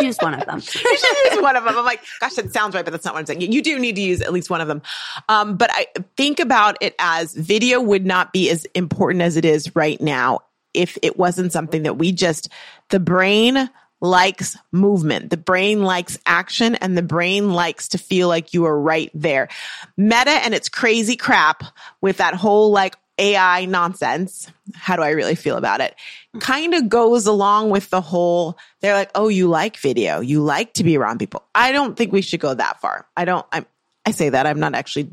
use 0.00 0.18
one 0.18 0.34
of 0.34 0.44
them. 0.46 0.56
you 0.60 0.62
should 0.62 1.32
use 1.32 1.42
one 1.42 1.56
of 1.56 1.64
them. 1.64 1.76
I'm 1.76 1.84
like, 1.84 2.02
gosh, 2.20 2.34
that 2.34 2.52
sounds 2.52 2.74
right, 2.74 2.84
but 2.84 2.90
that's 2.90 3.04
not 3.04 3.14
what 3.14 3.20
I'm 3.20 3.26
saying. 3.26 3.52
You 3.52 3.62
do 3.62 3.78
need 3.78 3.96
to 3.96 4.02
use 4.02 4.20
at 4.20 4.32
least 4.32 4.50
one 4.50 4.60
of 4.60 4.68
them. 4.68 4.82
Um, 5.28 5.56
but 5.56 5.70
I 5.72 5.86
think 6.16 6.40
about 6.40 6.76
it 6.80 6.94
as 6.98 7.34
video 7.34 7.80
would 7.80 8.06
not 8.06 8.32
be 8.32 8.50
as 8.50 8.64
important 8.74 9.22
as 9.22 9.36
it 9.36 9.44
is 9.44 9.74
right 9.74 10.00
now 10.00 10.40
if 10.72 10.96
it 11.02 11.18
wasn't 11.18 11.52
something 11.52 11.82
that 11.82 11.98
we 11.98 12.12
just, 12.12 12.48
the 12.90 13.00
brain 13.00 13.68
likes 14.00 14.56
movement. 14.72 15.30
The 15.30 15.36
brain 15.36 15.82
likes 15.82 16.18
action 16.24 16.74
and 16.76 16.96
the 16.96 17.02
brain 17.02 17.52
likes 17.52 17.88
to 17.88 17.98
feel 17.98 18.28
like 18.28 18.54
you 18.54 18.64
are 18.64 18.80
right 18.80 19.10
there. 19.14 19.48
Meta 19.96 20.30
and 20.30 20.54
its 20.54 20.68
crazy 20.68 21.16
crap 21.16 21.64
with 22.00 22.18
that 22.18 22.34
whole 22.34 22.70
like 22.70 22.96
AI 23.20 23.66
nonsense. 23.66 24.50
How 24.74 24.96
do 24.96 25.02
I 25.02 25.10
really 25.10 25.34
feel 25.34 25.56
about 25.56 25.80
it? 25.80 25.94
Kind 26.40 26.74
of 26.74 26.88
goes 26.88 27.26
along 27.26 27.70
with 27.70 27.90
the 27.90 28.00
whole, 28.00 28.58
they're 28.80 28.94
like, 28.94 29.10
oh, 29.14 29.28
you 29.28 29.46
like 29.46 29.76
video. 29.76 30.20
You 30.20 30.42
like 30.42 30.74
to 30.74 30.84
be 30.84 30.96
around 30.96 31.18
people. 31.18 31.44
I 31.54 31.70
don't 31.70 31.96
think 31.96 32.12
we 32.12 32.22
should 32.22 32.40
go 32.40 32.54
that 32.54 32.80
far. 32.80 33.06
I 33.16 33.24
don't, 33.24 33.46
I'm, 33.52 33.66
I 34.06 34.12
say 34.12 34.30
that. 34.30 34.46
I'm 34.46 34.58
not 34.58 34.74
actually, 34.74 35.08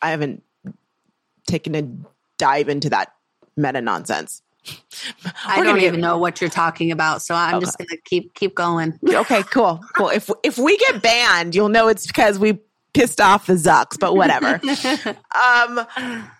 I 0.00 0.10
haven't 0.10 0.42
taken 1.46 1.74
a 1.74 1.82
dive 2.38 2.68
into 2.68 2.90
that 2.90 3.12
meta 3.56 3.80
nonsense. 3.80 4.40
I 5.44 5.62
don't 5.62 5.80
even 5.80 6.00
know 6.00 6.16
what 6.16 6.40
you're 6.40 6.48
talking 6.48 6.90
about, 6.90 7.20
so 7.20 7.34
I'm 7.34 7.56
okay. 7.56 7.66
just 7.66 7.76
gonna 7.76 8.00
keep 8.06 8.32
keep 8.32 8.54
going. 8.54 8.98
okay, 9.06 9.42
cool, 9.42 9.78
cool. 9.94 10.08
If 10.08 10.30
if 10.42 10.56
we 10.56 10.78
get 10.78 11.02
banned, 11.02 11.54
you'll 11.54 11.68
know 11.68 11.88
it's 11.88 12.06
because 12.06 12.38
we 12.38 12.60
pissed 12.94 13.20
off 13.20 13.46
the 13.46 13.54
Zucks, 13.54 13.98
but 13.98 14.16
whatever. 14.16 14.58
um, 15.34 15.86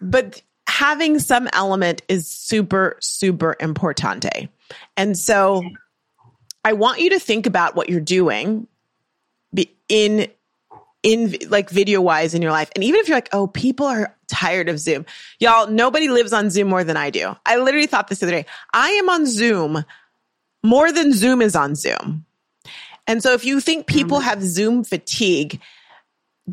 but 0.01 0.41
having 0.75 1.21
some 1.21 1.49
element 1.53 2.03
is 2.09 2.29
super, 2.29 2.97
super 3.01 3.55
importante. 3.61 4.49
And 4.97 5.17
so 5.17 5.63
I 6.65 6.73
want 6.73 6.99
you 6.99 7.11
to 7.11 7.21
think 7.21 7.47
about 7.47 7.77
what 7.77 7.89
you're 7.89 8.01
doing 8.01 8.67
in 9.89 10.27
in 11.05 11.37
like 11.49 11.71
video 11.71 12.01
wise 12.01 12.35
in 12.35 12.43
your 12.43 12.51
life. 12.51 12.71
And 12.75 12.83
even 12.83 12.99
if 12.99 13.07
you're 13.07 13.17
like, 13.17 13.29
oh, 13.33 13.47
people 13.47 13.87
are 13.87 14.17
tired 14.27 14.69
of 14.69 14.81
Zoom. 14.81 15.07
Y'all, 15.39 15.69
nobody 15.69 16.09
lives 16.09 16.33
on 16.33 16.51
Zoom 16.51 16.69
more 16.69 16.83
than 16.83 16.97
I 16.97 17.11
do. 17.11 17.37
I 17.47 17.59
literally 17.59 17.87
thought 17.87 18.09
this 18.09 18.19
the 18.19 18.27
other 18.27 18.35
day. 18.35 18.47
I 18.73 18.89
am 18.89 19.09
on 19.11 19.27
Zoom 19.27 19.85
more 20.65 20.91
than 20.91 21.13
Zoom 21.13 21.41
is 21.41 21.55
on 21.55 21.77
Zoom. 21.77 22.25
And 23.07 23.23
so 23.23 23.35
if 23.35 23.45
you 23.45 23.61
think 23.61 23.87
people 23.87 24.19
mm-hmm. 24.19 24.29
have 24.29 24.43
Zoom 24.43 24.83
fatigue, 24.83 25.61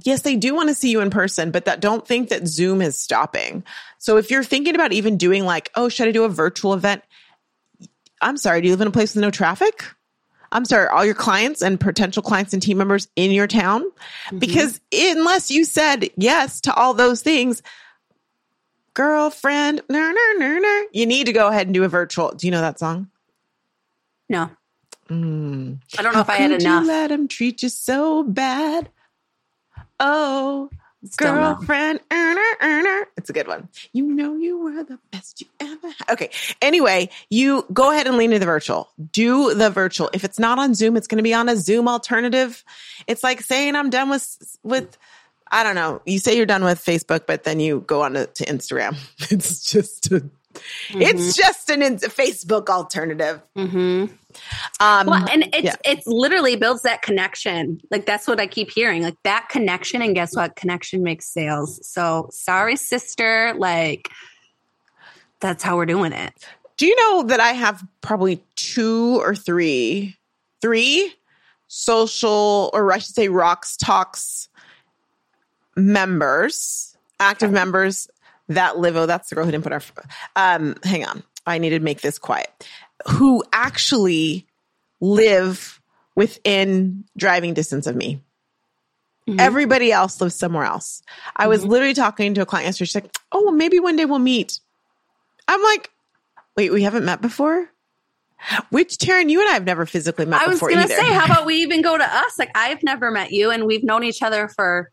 yes, 0.04 0.22
they 0.22 0.36
do 0.36 0.56
want 0.56 0.70
to 0.70 0.76
see 0.76 0.92
you 0.92 1.02
in 1.02 1.10
person, 1.10 1.52
but 1.52 1.66
that 1.66 1.82
don't 1.82 2.08
think 2.08 2.30
that 2.30 2.48
Zoom 2.48 2.82
is 2.82 2.98
stopping. 2.98 3.64
So 3.98 4.18
if 4.18 4.32
you're 4.32 4.44
thinking 4.44 4.76
about 4.76 4.94
even 4.94 5.18
doing 5.18 5.46
like, 5.46 5.70
oh, 5.76 5.90
should 5.90 6.08
I 6.08 6.12
do 6.12 6.24
a 6.24 6.30
virtual 6.30 6.74
event? 6.74 7.04
I'm 8.22 8.38
sorry, 8.38 8.62
do 8.62 8.68
you 8.68 8.74
live 8.74 8.82
in 8.82 8.88
a 8.88 8.92
place 8.92 9.16
with 9.16 9.22
no 9.22 9.32
traffic? 9.32 9.84
I'm 10.54 10.66
sorry, 10.66 10.88
all 10.88 11.06
your 11.06 11.16
clients 11.16 11.62
and 11.62 11.80
potential 11.80 12.22
clients 12.22 12.54
and 12.54 12.62
team 12.62 12.78
members 12.78 13.08
in 13.16 13.32
your 13.32 13.48
town? 13.48 13.84
Mm-hmm. 13.84 14.40
Because 14.40 14.82
unless 14.92 15.50
you 15.50 15.64
said 15.64 16.10
yes 16.18 16.62
to 16.62 16.74
all 16.74 16.94
those 16.94 17.22
things, 17.22 17.64
girlfriend, 18.94 19.82
ner, 19.90 20.12
ner, 20.12 20.38
ner, 20.38 20.60
ner, 20.60 20.84
you 20.92 21.06
need 21.06 21.26
to 21.28 21.34
go 21.34 21.48
ahead 21.48 21.68
and 21.68 21.74
do 21.74 21.84
a 21.84 21.88
virtual. 21.88 22.32
Do 22.32 22.48
you 22.48 22.52
know 22.52 22.62
that 22.62 22.80
song? 22.80 23.10
No. 24.30 24.50
Mm. 25.10 25.80
I 25.98 26.02
don't 26.02 26.14
know 26.14 26.18
How 26.18 26.22
if 26.22 26.30
I 26.30 26.36
had 26.36 26.52
enough. 26.52 26.84
You 26.84 26.88
let 26.88 27.12
him 27.12 27.28
treat 27.28 27.64
you 27.64 27.70
so 27.70 28.24
bad. 28.24 28.90
Oh, 30.01 30.70
Still 31.03 31.34
girlfriend, 31.34 32.00
no. 32.12 32.17
earner, 32.17 32.41
earner. 32.62 33.08
It's 33.17 33.29
a 33.29 33.34
good 33.34 33.48
one. 33.48 33.70
You 33.91 34.03
know 34.05 34.36
you 34.36 34.60
were 34.60 34.84
the 34.84 35.00
best 35.12 35.41
you 35.41 35.48
ever 35.60 35.88
had. 35.88 36.10
Okay. 36.12 36.29
Anyway, 36.62 37.10
you 37.29 37.65
go 37.74 37.91
ahead 37.91 38.05
and 38.08 38.17
lean 38.17 38.31
into 38.31 38.39
the 38.39 38.46
virtual. 38.46 38.89
Do 39.12 39.53
the 39.55 39.70
virtual. 39.72 40.10
If 40.13 40.24
it's 40.24 40.38
not 40.38 40.60
on 40.60 40.75
Zoom, 40.75 40.96
it's 40.98 41.08
going 41.08 41.17
to 41.17 41.24
be 41.24 41.34
on 41.34 41.50
a 41.50 41.55
Zoom 41.55 41.88
alternative. 41.88 42.63
It's 43.08 43.24
like 43.24 43.41
saying 43.41 43.75
I'm 43.75 43.89
done 43.89 44.10
with, 44.12 44.58
with, 44.63 44.96
I 45.51 45.63
don't 45.63 45.75
know. 45.75 46.01
You 46.05 46.20
say 46.20 46.38
you're 46.38 46.46
done 46.46 46.63
with 46.63 46.84
Facebook, 46.84 47.22
but 47.25 47.46
then 47.46 47.60
you 47.60 47.81
go 47.88 48.03
on 48.03 48.13
to, 48.13 48.27
to 48.27 48.46
Instagram. 48.46 48.96
It's 49.31 49.63
just 49.63 50.12
a 50.12 50.24
Mm-hmm. 50.89 51.01
It's 51.01 51.36
just 51.36 51.70
an 51.70 51.82
Facebook 51.82 52.70
alternative. 52.70 53.41
Mm-hmm. 53.56 54.13
Um, 54.80 55.08
well, 55.08 55.27
and 55.30 55.44
it's 55.53 55.63
yeah. 55.63 55.75
it's 55.84 56.08
literally 56.08 56.56
builds 56.56 56.84
that 56.84 57.01
connection. 57.01 57.82
Like 57.91 58.06
that's 58.06 58.27
what 58.27 58.39
I 58.39 58.48
keep 58.48 58.72
hearing. 58.72 59.03
Like 59.03 59.18
that 59.24 59.50
connection, 59.50 60.01
and 60.01 60.15
guess 60.15 60.36
what? 60.36 60.56
Connection 60.56 61.03
makes 61.03 61.25
sales. 61.25 61.86
So 61.86 62.30
sorry, 62.32 62.75
sister. 62.75 63.53
Like 63.58 64.10
that's 65.39 65.63
how 65.63 65.75
we're 65.75 65.86
doing 65.86 66.13
it. 66.13 66.34
Do 66.77 66.86
you 66.86 66.96
know 66.96 67.24
that 67.24 67.39
I 67.39 67.51
have 67.51 67.84
probably 68.01 68.44
two 68.56 69.20
or 69.22 69.36
three, 69.36 70.18
three 70.62 71.13
social, 71.68 72.70
or 72.74 72.91
I 72.91 72.98
should 72.98 73.15
say, 73.15 73.27
Rox 73.27 73.77
Talks 73.77 74.50
members, 75.75 76.98
active 77.20 77.50
okay. 77.50 77.53
members 77.53 78.08
that 78.55 78.77
live. 78.77 78.96
Oh, 78.96 79.05
that's 79.05 79.29
the 79.29 79.36
girl 79.36 79.46
who 79.46 79.51
didn't 79.51 79.63
put 79.63 79.74
our. 79.74 79.81
Um, 80.36 80.75
hang 80.84 81.05
on, 81.05 81.24
I 81.46 81.58
need 81.58 81.72
to 81.72 81.79
make 81.79 82.01
this 82.01 82.20
quiet. 82.20 82.50
Who 83.10 83.43
actually 83.51 84.48
live 85.00 85.81
within 86.15 87.05
driving 87.17 87.53
distance 87.53 87.88
of 87.88 87.96
me? 87.96 88.22
Mm-hmm. 89.27 89.39
Everybody 89.39 89.91
else 89.91 90.20
lives 90.20 90.36
somewhere 90.36 90.65
else. 90.65 91.03
I 91.36 91.48
was 91.48 91.62
mm-hmm. 91.62 91.70
literally 91.70 91.93
talking 91.93 92.34
to 92.34 92.41
a 92.41 92.46
client 92.46 92.65
yesterday. 92.65 92.86
She's 92.86 92.96
like, 92.96 93.17
"Oh, 93.31 93.43
well, 93.43 93.53
maybe 93.53 93.79
one 93.79 93.96
day 93.96 94.05
we'll 94.05 94.20
meet." 94.20 94.60
I'm 95.48 95.62
like, 95.63 95.89
"Wait, 96.55 96.72
we 96.72 96.84
haven't 96.84 97.05
met 97.05 97.22
before." 97.22 97.70
Which 98.70 98.98
Taryn, 98.98 99.29
you 99.29 99.39
and 99.39 99.50
I 99.50 99.53
have 99.53 99.65
never 99.65 99.86
physically 99.86 100.25
met. 100.25 100.41
I 100.41 100.48
was 100.48 100.60
going 100.60 100.75
to 100.75 100.88
say, 100.88 101.13
how 101.13 101.25
about 101.25 101.46
we 101.46 101.55
even 101.62 101.81
go 101.81 101.96
to 101.98 102.03
us? 102.03 102.39
Like, 102.39 102.50
I've 102.55 102.81
never 102.81 103.12
met 103.12 103.31
you, 103.31 103.51
and 103.51 103.65
we've 103.65 103.84
known 103.84 104.03
each 104.03 104.24
other 104.24 104.48
for 104.48 104.91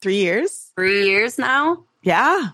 three 0.00 0.18
years. 0.18 0.70
Three 0.76 1.06
years 1.06 1.38
now. 1.38 1.84
Yeah. 2.02 2.50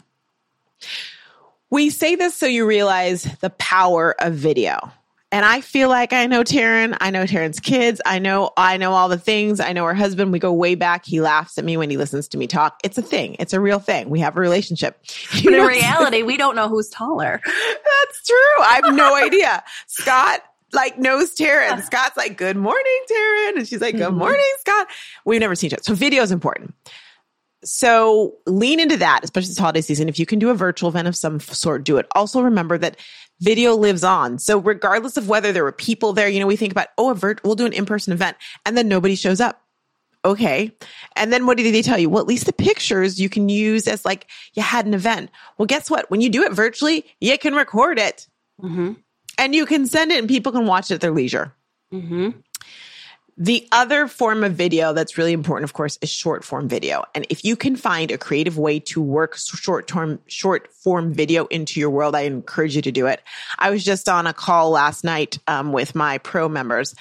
We 1.70 1.90
say 1.90 2.16
this 2.16 2.34
so 2.34 2.46
you 2.46 2.66
realize 2.66 3.24
the 3.40 3.50
power 3.50 4.14
of 4.20 4.34
video. 4.34 4.92
And 5.32 5.44
I 5.44 5.60
feel 5.60 5.88
like 5.88 6.12
I 6.12 6.26
know 6.26 6.42
Taryn. 6.42 6.96
I 7.00 7.10
know 7.10 7.22
Taryn's 7.22 7.60
kids. 7.60 8.00
I 8.04 8.18
know 8.18 8.50
I 8.56 8.78
know 8.78 8.92
all 8.92 9.08
the 9.08 9.18
things. 9.18 9.60
I 9.60 9.72
know 9.72 9.84
her 9.84 9.94
husband. 9.94 10.32
We 10.32 10.40
go 10.40 10.52
way 10.52 10.74
back. 10.74 11.06
He 11.06 11.20
laughs 11.20 11.56
at 11.56 11.64
me 11.64 11.76
when 11.76 11.88
he 11.88 11.96
listens 11.96 12.26
to 12.28 12.38
me 12.38 12.48
talk. 12.48 12.80
It's 12.82 12.98
a 12.98 13.02
thing. 13.02 13.36
It's 13.38 13.52
a 13.52 13.60
real 13.60 13.78
thing. 13.78 14.10
We 14.10 14.18
have 14.20 14.36
a 14.36 14.40
relationship. 14.40 15.00
You 15.32 15.50
but 15.50 15.60
in 15.60 15.66
reality, 15.66 16.22
we 16.24 16.36
don't 16.36 16.56
know 16.56 16.68
who's 16.68 16.88
taller. 16.88 17.40
That's 17.44 18.26
true. 18.26 18.64
I 18.64 18.80
have 18.82 18.94
no 18.94 19.14
idea. 19.24 19.62
Scott 19.86 20.42
like 20.72 20.98
knows 20.98 21.34
Taryn. 21.36 21.82
Scott's 21.82 22.16
like, 22.16 22.36
"Good 22.36 22.56
morning, 22.56 23.04
Taryn," 23.10 23.58
and 23.58 23.68
she's 23.68 23.80
like, 23.80 23.96
"Good 23.96 24.08
mm-hmm. 24.08 24.18
morning, 24.18 24.52
Scott." 24.60 24.88
We've 25.24 25.40
never 25.40 25.54
seen 25.54 25.68
each 25.68 25.74
other, 25.74 25.82
so 25.82 25.94
video 25.94 26.22
is 26.22 26.32
important. 26.32 26.74
So 27.62 28.36
lean 28.46 28.80
into 28.80 28.96
that, 28.96 29.20
especially 29.22 29.48
this 29.48 29.58
holiday 29.58 29.80
season. 29.82 30.08
If 30.08 30.18
you 30.18 30.26
can 30.26 30.38
do 30.38 30.50
a 30.50 30.54
virtual 30.54 30.88
event 30.88 31.08
of 31.08 31.16
some 31.16 31.40
sort, 31.40 31.84
do 31.84 31.98
it. 31.98 32.06
Also 32.14 32.40
remember 32.40 32.78
that 32.78 32.96
video 33.40 33.74
lives 33.74 34.04
on. 34.04 34.38
So 34.38 34.58
regardless 34.58 35.16
of 35.16 35.28
whether 35.28 35.52
there 35.52 35.64
were 35.64 35.72
people 35.72 36.12
there, 36.12 36.28
you 36.28 36.40
know, 36.40 36.46
we 36.46 36.56
think 36.56 36.72
about, 36.72 36.88
oh, 36.98 37.10
a 37.10 37.36
we'll 37.44 37.54
do 37.54 37.66
an 37.66 37.72
in-person 37.72 38.12
event 38.12 38.36
and 38.64 38.76
then 38.76 38.88
nobody 38.88 39.14
shows 39.14 39.40
up. 39.40 39.62
Okay. 40.24 40.72
And 41.16 41.32
then 41.32 41.46
what 41.46 41.56
did 41.56 41.74
they 41.74 41.82
tell 41.82 41.98
you? 41.98 42.10
Well, 42.10 42.20
at 42.20 42.26
least 42.26 42.46
the 42.46 42.52
pictures 42.52 43.20
you 43.20 43.28
can 43.30 43.48
use 43.48 43.88
as 43.88 44.04
like 44.04 44.26
you 44.54 44.62
had 44.62 44.86
an 44.86 44.92
event. 44.92 45.30
Well, 45.56 45.66
guess 45.66 45.88
what? 45.88 46.10
When 46.10 46.20
you 46.20 46.28
do 46.28 46.42
it 46.42 46.52
virtually, 46.52 47.06
you 47.20 47.36
can 47.38 47.54
record 47.54 47.98
it 47.98 48.26
Mm-hmm. 48.62 48.92
and 49.38 49.54
you 49.54 49.64
can 49.64 49.86
send 49.86 50.12
it 50.12 50.18
and 50.18 50.28
people 50.28 50.52
can 50.52 50.66
watch 50.66 50.90
it 50.90 50.96
at 50.96 51.00
their 51.00 51.12
leisure. 51.12 51.54
Mm-hmm. 51.94 52.30
The 53.42 53.66
other 53.72 54.06
form 54.06 54.44
of 54.44 54.52
video 54.52 54.92
that's 54.92 55.16
really 55.16 55.32
important, 55.32 55.64
of 55.64 55.72
course, 55.72 55.98
is 56.02 56.10
short 56.10 56.44
form 56.44 56.68
video. 56.68 57.04
And 57.14 57.26
if 57.30 57.42
you 57.42 57.56
can 57.56 57.74
find 57.74 58.10
a 58.10 58.18
creative 58.18 58.58
way 58.58 58.80
to 58.80 59.00
work 59.00 59.34
short 59.38 59.86
term, 59.88 60.20
short 60.26 60.70
form 60.74 61.14
video 61.14 61.46
into 61.46 61.80
your 61.80 61.88
world, 61.88 62.14
I 62.14 62.20
encourage 62.22 62.76
you 62.76 62.82
to 62.82 62.92
do 62.92 63.06
it. 63.06 63.22
I 63.58 63.70
was 63.70 63.82
just 63.82 64.10
on 64.10 64.26
a 64.26 64.34
call 64.34 64.70
last 64.72 65.04
night 65.04 65.38
um, 65.48 65.72
with 65.72 65.94
my 65.94 66.18
pro 66.18 66.50
members 66.50 66.94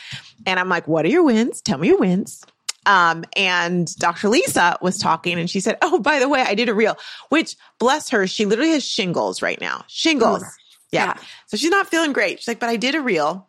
and 0.45 0.61
I'm 0.61 0.69
like, 0.69 0.87
what 0.87 1.03
are 1.03 1.09
your 1.09 1.23
wins? 1.23 1.59
Tell 1.61 1.77
me 1.77 1.89
your 1.89 1.99
wins. 1.99 2.41
Um, 2.85 3.25
and 3.35 3.93
Dr. 3.97 4.29
Lisa 4.29 4.77
was 4.81 4.97
talking 4.97 5.37
and 5.37 5.49
she 5.49 5.59
said, 5.59 5.77
Oh, 5.81 5.99
by 5.99 6.19
the 6.19 6.29
way, 6.29 6.39
I 6.41 6.55
did 6.55 6.69
a 6.69 6.73
reel, 6.73 6.97
which 7.27 7.57
bless 7.79 8.11
her, 8.11 8.25
she 8.27 8.45
literally 8.45 8.71
has 8.71 8.85
shingles 8.85 9.41
right 9.41 9.59
now. 9.59 9.83
Shingles. 9.89 10.43
Yeah. 10.91 11.07
Yeah. 11.07 11.13
So 11.47 11.57
she's 11.57 11.69
not 11.69 11.87
feeling 11.87 12.13
great. 12.13 12.39
She's 12.39 12.47
like, 12.47 12.61
but 12.61 12.69
I 12.69 12.77
did 12.77 12.95
a 12.95 13.01
reel. 13.01 13.45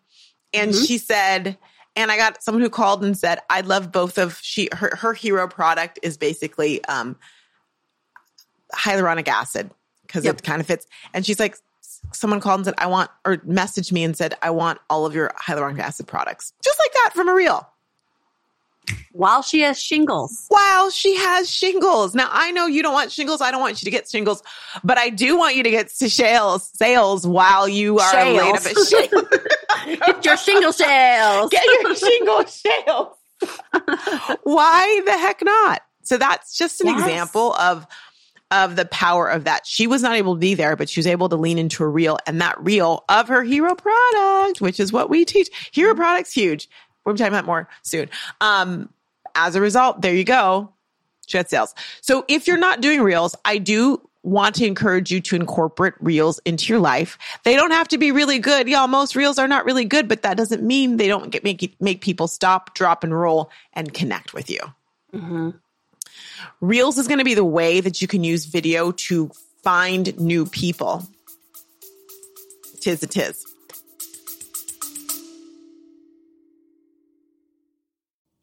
And 0.52 0.72
Mhm. 0.72 0.86
she 0.88 0.98
said, 0.98 1.56
and 2.00 2.10
I 2.10 2.16
got 2.16 2.42
someone 2.42 2.62
who 2.62 2.70
called 2.70 3.04
and 3.04 3.16
said, 3.16 3.38
I 3.50 3.60
love 3.60 3.92
both 3.92 4.18
of 4.18 4.38
she 4.42 4.68
her 4.72 4.94
her 4.96 5.12
hero 5.14 5.46
product 5.46 5.98
is 6.02 6.16
basically 6.16 6.84
um 6.86 7.16
hyaluronic 8.74 9.28
acid 9.28 9.70
because 10.06 10.24
Yep. 10.24 10.38
it 10.38 10.42
kind 10.42 10.60
of 10.60 10.66
fits. 10.66 10.86
And 11.14 11.24
she's 11.24 11.38
like, 11.38 11.56
someone 12.12 12.40
called 12.40 12.60
and 12.60 12.64
said, 12.66 12.74
I 12.78 12.86
want 12.86 13.10
or 13.24 13.36
messaged 13.38 13.92
me 13.92 14.02
and 14.04 14.16
said, 14.16 14.34
I 14.42 14.50
want 14.50 14.78
all 14.88 15.06
of 15.06 15.14
your 15.14 15.32
hyaluronic 15.40 15.78
acid 15.78 16.06
products. 16.06 16.52
Just 16.64 16.78
like 16.78 16.92
that 16.94 17.10
from 17.14 17.28
a 17.28 17.34
reel. 17.34 17.68
While 19.12 19.42
she 19.42 19.60
has 19.60 19.80
shingles. 19.80 20.46
While 20.48 20.90
she 20.90 21.16
has 21.16 21.50
shingles. 21.50 22.14
Now 22.14 22.28
I 22.30 22.52
know 22.52 22.66
you 22.66 22.82
don't 22.82 22.94
want 22.94 23.10
shingles. 23.10 23.40
I 23.40 23.50
don't 23.50 23.60
want 23.60 23.82
you 23.82 23.86
to 23.86 23.90
get 23.90 24.08
shingles, 24.08 24.42
but 24.84 24.98
I 24.98 25.10
do 25.10 25.36
want 25.36 25.56
you 25.56 25.62
to 25.64 25.70
get 25.70 25.90
sales 25.90 26.70
sales 26.74 27.26
while 27.26 27.68
you 27.68 27.98
are 27.98 28.24
laid 28.24 28.40
up 28.40 28.56
at 28.56 28.62
Shales. 28.62 28.88
shingles. 28.88 29.28
Get 29.86 30.24
your 30.24 30.36
shingle 30.36 30.72
shells. 30.72 31.50
Get 31.50 31.64
your 31.82 31.94
shingle 31.94 32.44
sales. 32.46 33.16
Why 34.44 35.02
the 35.04 35.12
heck 35.12 35.42
not? 35.42 35.82
So 36.02 36.16
that's 36.18 36.56
just 36.56 36.80
an 36.80 36.88
Yes. 36.88 37.00
example 37.00 37.54
of 37.54 37.86
of 38.50 38.74
the 38.74 38.84
power 38.86 39.28
of 39.28 39.44
that. 39.44 39.64
She 39.64 39.86
was 39.86 40.02
not 40.02 40.16
able 40.16 40.34
to 40.34 40.40
be 40.40 40.54
there, 40.54 40.74
but 40.74 40.88
she 40.88 40.98
was 40.98 41.06
able 41.06 41.28
to 41.28 41.36
lean 41.36 41.56
into 41.56 41.84
a 41.84 41.88
reel 41.88 42.18
and 42.26 42.40
that 42.40 42.60
reel 42.62 43.04
of 43.08 43.28
her 43.28 43.44
hero 43.44 43.76
product, 43.76 44.60
which 44.60 44.80
is 44.80 44.92
what 44.92 45.08
we 45.08 45.24
teach. 45.24 45.48
Hero 45.72 45.92
mm-hmm. 45.92 46.00
product's 46.02 46.32
huge. 46.32 46.68
We're 47.04 47.16
talking 47.16 47.32
about 47.32 47.46
more 47.46 47.68
soon. 47.82 48.10
Um, 48.40 48.88
as 49.34 49.54
a 49.54 49.60
result, 49.60 50.02
there 50.02 50.14
you 50.14 50.24
go. 50.24 50.72
She 51.26 51.36
had 51.36 51.48
sales. 51.48 51.74
So 52.00 52.24
if 52.28 52.46
you're 52.46 52.58
not 52.58 52.80
doing 52.80 53.00
reels, 53.00 53.36
I 53.44 53.58
do 53.58 54.00
want 54.22 54.54
to 54.56 54.66
encourage 54.66 55.10
you 55.10 55.20
to 55.20 55.36
incorporate 55.36 55.94
reels 56.00 56.40
into 56.44 56.72
your 56.72 56.80
life. 56.80 57.16
They 57.44 57.56
don't 57.56 57.70
have 57.70 57.88
to 57.88 57.98
be 57.98 58.12
really 58.12 58.38
good. 58.38 58.68
Y'all, 58.68 58.86
most 58.86 59.16
reels 59.16 59.38
are 59.38 59.48
not 59.48 59.64
really 59.64 59.84
good, 59.84 60.08
but 60.08 60.22
that 60.22 60.36
doesn't 60.36 60.62
mean 60.62 60.96
they 60.96 61.08
don't 61.08 61.30
get 61.30 61.44
make 61.44 61.74
make 61.80 62.00
people 62.00 62.28
stop, 62.28 62.74
drop, 62.74 63.04
and 63.04 63.18
roll 63.18 63.50
and 63.72 63.94
connect 63.94 64.34
with 64.34 64.50
you. 64.50 64.60
Mm-hmm. 65.14 65.50
Reels 66.60 66.98
is 66.98 67.08
going 67.08 67.18
to 67.18 67.24
be 67.24 67.34
the 67.34 67.44
way 67.44 67.80
that 67.80 68.02
you 68.02 68.08
can 68.08 68.24
use 68.24 68.44
video 68.44 68.92
to 68.92 69.30
find 69.62 70.18
new 70.18 70.46
people. 70.46 71.06
Tis 72.80 73.02
a 73.02 73.06
tis. 73.06 73.46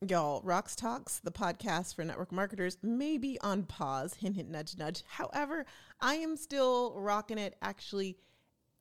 Y'all, 0.10 0.42
Rox 0.42 0.74
Talks, 0.74 1.20
the 1.20 1.32
podcast 1.32 1.94
for 1.96 2.06
network 2.06 2.32
marketers, 2.32 2.78
may 2.82 3.18
be 3.18 3.38
on 3.42 3.64
pause. 3.64 4.14
Hint, 4.14 4.38
hint, 4.38 4.50
nudge, 4.50 4.78
nudge. 4.78 5.04
However, 5.06 5.66
I 6.00 6.16
am 6.16 6.38
still 6.38 6.94
rocking 6.96 7.38
it 7.38 7.58
actually 7.62 8.18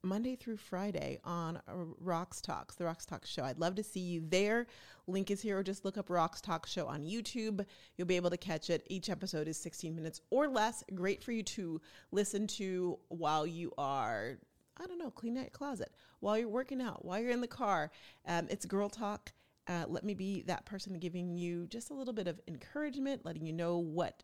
Monday 0.03 0.37
through 0.37 0.55
Friday 0.55 1.19
on 1.25 1.59
Rox 2.01 2.41
Talks, 2.41 2.75
the 2.75 2.85
Rox 2.85 3.05
Talks 3.05 3.29
show. 3.29 3.43
I'd 3.43 3.59
love 3.59 3.75
to 3.75 3.83
see 3.83 3.99
you 3.99 4.23
there. 4.29 4.67
Link 5.05 5.29
is 5.29 5.41
here, 5.41 5.57
or 5.57 5.63
just 5.63 5.83
look 5.83 5.97
up 5.97 6.07
Rox 6.07 6.39
Talks 6.39 6.71
show 6.71 6.87
on 6.87 7.03
YouTube. 7.03 7.65
You'll 7.97 8.07
be 8.07 8.15
able 8.15 8.29
to 8.29 8.37
catch 8.37 8.69
it. 8.69 8.85
Each 8.87 9.09
episode 9.09 9.49
is 9.49 9.57
16 9.57 9.93
minutes 9.93 10.21
or 10.29 10.47
less. 10.47 10.81
Great 10.95 11.21
for 11.21 11.33
you 11.33 11.43
to 11.43 11.81
listen 12.11 12.47
to 12.47 12.99
while 13.09 13.45
you 13.45 13.73
are, 13.77 14.37
I 14.77 14.85
don't 14.85 14.99
know, 14.99 15.11
cleaning 15.11 15.39
out 15.39 15.45
your 15.45 15.49
closet, 15.49 15.91
while 16.21 16.37
you're 16.37 16.47
working 16.47 16.81
out, 16.81 17.03
while 17.03 17.19
you're 17.19 17.31
in 17.31 17.41
the 17.41 17.47
car. 17.47 17.91
Um, 18.25 18.47
it's 18.49 18.65
girl 18.65 18.87
talk. 18.87 19.33
Uh, 19.67 19.83
let 19.87 20.03
me 20.03 20.13
be 20.13 20.43
that 20.43 20.65
person 20.65 20.97
giving 20.97 21.35
you 21.35 21.67
just 21.67 21.89
a 21.89 21.93
little 21.93 22.13
bit 22.13 22.27
of 22.27 22.39
encouragement, 22.47 23.25
letting 23.25 23.45
you 23.45 23.53
know 23.53 23.77
what 23.77 24.23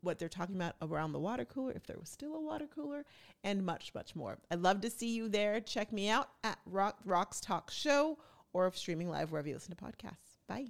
what 0.00 0.18
they're 0.18 0.28
talking 0.28 0.56
about 0.56 0.74
around 0.82 1.12
the 1.12 1.18
water 1.18 1.44
cooler, 1.44 1.72
if 1.72 1.86
there 1.86 1.98
was 1.98 2.08
still 2.08 2.34
a 2.34 2.40
water 2.40 2.66
cooler, 2.72 3.04
and 3.44 3.64
much, 3.64 3.92
much 3.94 4.16
more. 4.16 4.38
I'd 4.50 4.60
love 4.60 4.80
to 4.80 4.90
see 4.90 5.14
you 5.14 5.28
there. 5.28 5.60
Check 5.60 5.92
me 5.92 6.08
out 6.08 6.28
at 6.42 6.58
Rock, 6.66 6.98
Rox 7.06 7.40
Talk 7.40 7.70
Show 7.70 8.18
or 8.52 8.70
streaming 8.72 9.10
live 9.10 9.30
wherever 9.30 9.48
you 9.48 9.54
listen 9.54 9.74
to 9.76 9.84
podcasts. 9.84 10.38
Bye. 10.48 10.68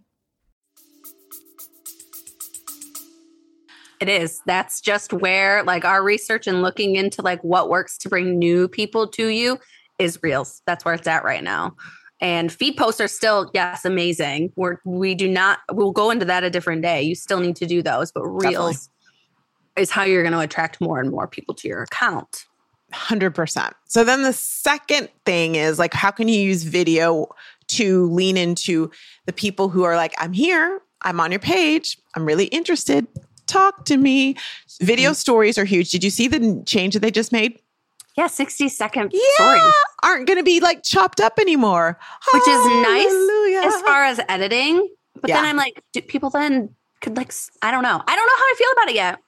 It 4.01 4.09
is. 4.09 4.43
That's 4.45 4.81
just 4.81 5.13
where 5.13 5.63
like 5.63 5.85
our 5.85 6.03
research 6.03 6.47
and 6.47 6.61
looking 6.61 6.97
into 6.97 7.23
like 7.23 7.43
what 7.43 7.71
works 7.71 7.97
to 7.99 8.09
bring 8.09 8.39
new 8.39 8.69
people 8.69 9.07
to 9.09 9.29
you 9.29 9.59
is 9.99 10.23
reels. 10.23 10.63
That's 10.67 10.85
where 10.85 10.95
it's 10.95 11.07
at 11.07 11.25
right 11.25 11.43
now. 11.43 11.77
And 12.21 12.51
feed 12.51 12.77
posts 12.77 13.01
are 13.01 13.09
still, 13.09 13.51
yes, 13.53 13.85
amazing. 13.85 14.53
We're 14.57 14.79
we 14.85 15.15
do 15.15 15.29
not 15.29 15.61
we'll 15.73 15.93
go 15.93 16.11
into 16.11 16.25
that 16.25 16.45
a 16.45 16.51
different 16.51 16.83
day. 16.83 17.03
You 17.03 17.15
still 17.15 17.41
need 17.41 17.57
to 17.57 17.67
do 17.67 17.83
those, 17.83 18.11
but 18.11 18.27
reels 18.27 18.89
is 19.77 19.91
how 19.91 20.05
you're 20.05 20.23
going 20.23 20.33
to 20.33 20.41
attract 20.41 20.81
more 20.81 20.99
and 21.01 21.11
more 21.11 21.29
people 21.29 21.55
to 21.55 21.69
your 21.69 21.83
account. 21.83 22.47
100%. 22.93 23.73
So 23.89 24.05
then 24.05 24.23
the 24.23 24.33
second 24.33 25.09
thing 25.25 25.57
is 25.57 25.79
like, 25.79 25.93
how 25.93 26.11
can 26.11 26.29
you 26.29 26.41
use 26.41 26.63
video 26.63 27.27
to 27.69 28.11
lean 28.11 28.37
into 28.37 28.91
the 29.27 29.33
people 29.33 29.69
who 29.69 29.83
are 29.83 29.97
like, 29.97 30.15
I'm 30.19 30.33
here, 30.33 30.81
I'm 31.03 31.21
on 31.21 31.33
your 31.33 31.41
page, 31.41 31.99
I'm 32.15 32.25
really 32.25 32.47
interested, 32.47 33.07
talk 33.47 33.85
to 33.87 33.97
me. 33.97 34.37
Video 34.81 35.11
mm-hmm. 35.11 35.17
stories 35.17 35.59
are 35.59 35.65
huge. 35.65 35.91
Did 35.91 36.05
you 36.05 36.11
see 36.11 36.29
the 36.29 36.63
change 36.67 36.95
that 36.95 37.01
they 37.01 37.11
just 37.11 37.33
made? 37.33 37.61
Yeah, 38.17 38.29
60 38.29 38.69
second 38.71 39.11
Yeah, 39.13 39.21
stories. 39.35 39.75
aren't 40.03 40.27
going 40.27 40.39
to 40.39 40.43
be 40.45 40.61
like 40.61 40.83
chopped 40.83 41.21
up 41.21 41.39
anymore, 41.39 41.99
Which 42.33 42.49
is 42.49 42.67
nice 42.83 43.67
as 43.67 43.83
far 43.83 44.05
as 44.05 44.21
editing. 44.29 44.89
But 45.21 45.29
then 45.29 45.45
I'm 45.45 45.57
like, 45.57 45.83
do 45.93 46.01
people 46.03 46.31
then 46.31 46.75
could 47.01 47.17
like 47.17 47.33
I 47.63 47.71
don't 47.71 47.83
know. 47.83 48.03
I 48.07 48.17
don't 48.17 48.27
know 48.27 48.37
how 48.37 48.45
I 48.45 48.55
feel 48.57 48.69
about 48.73 48.89
it 48.89 48.95
yet. 48.95 49.19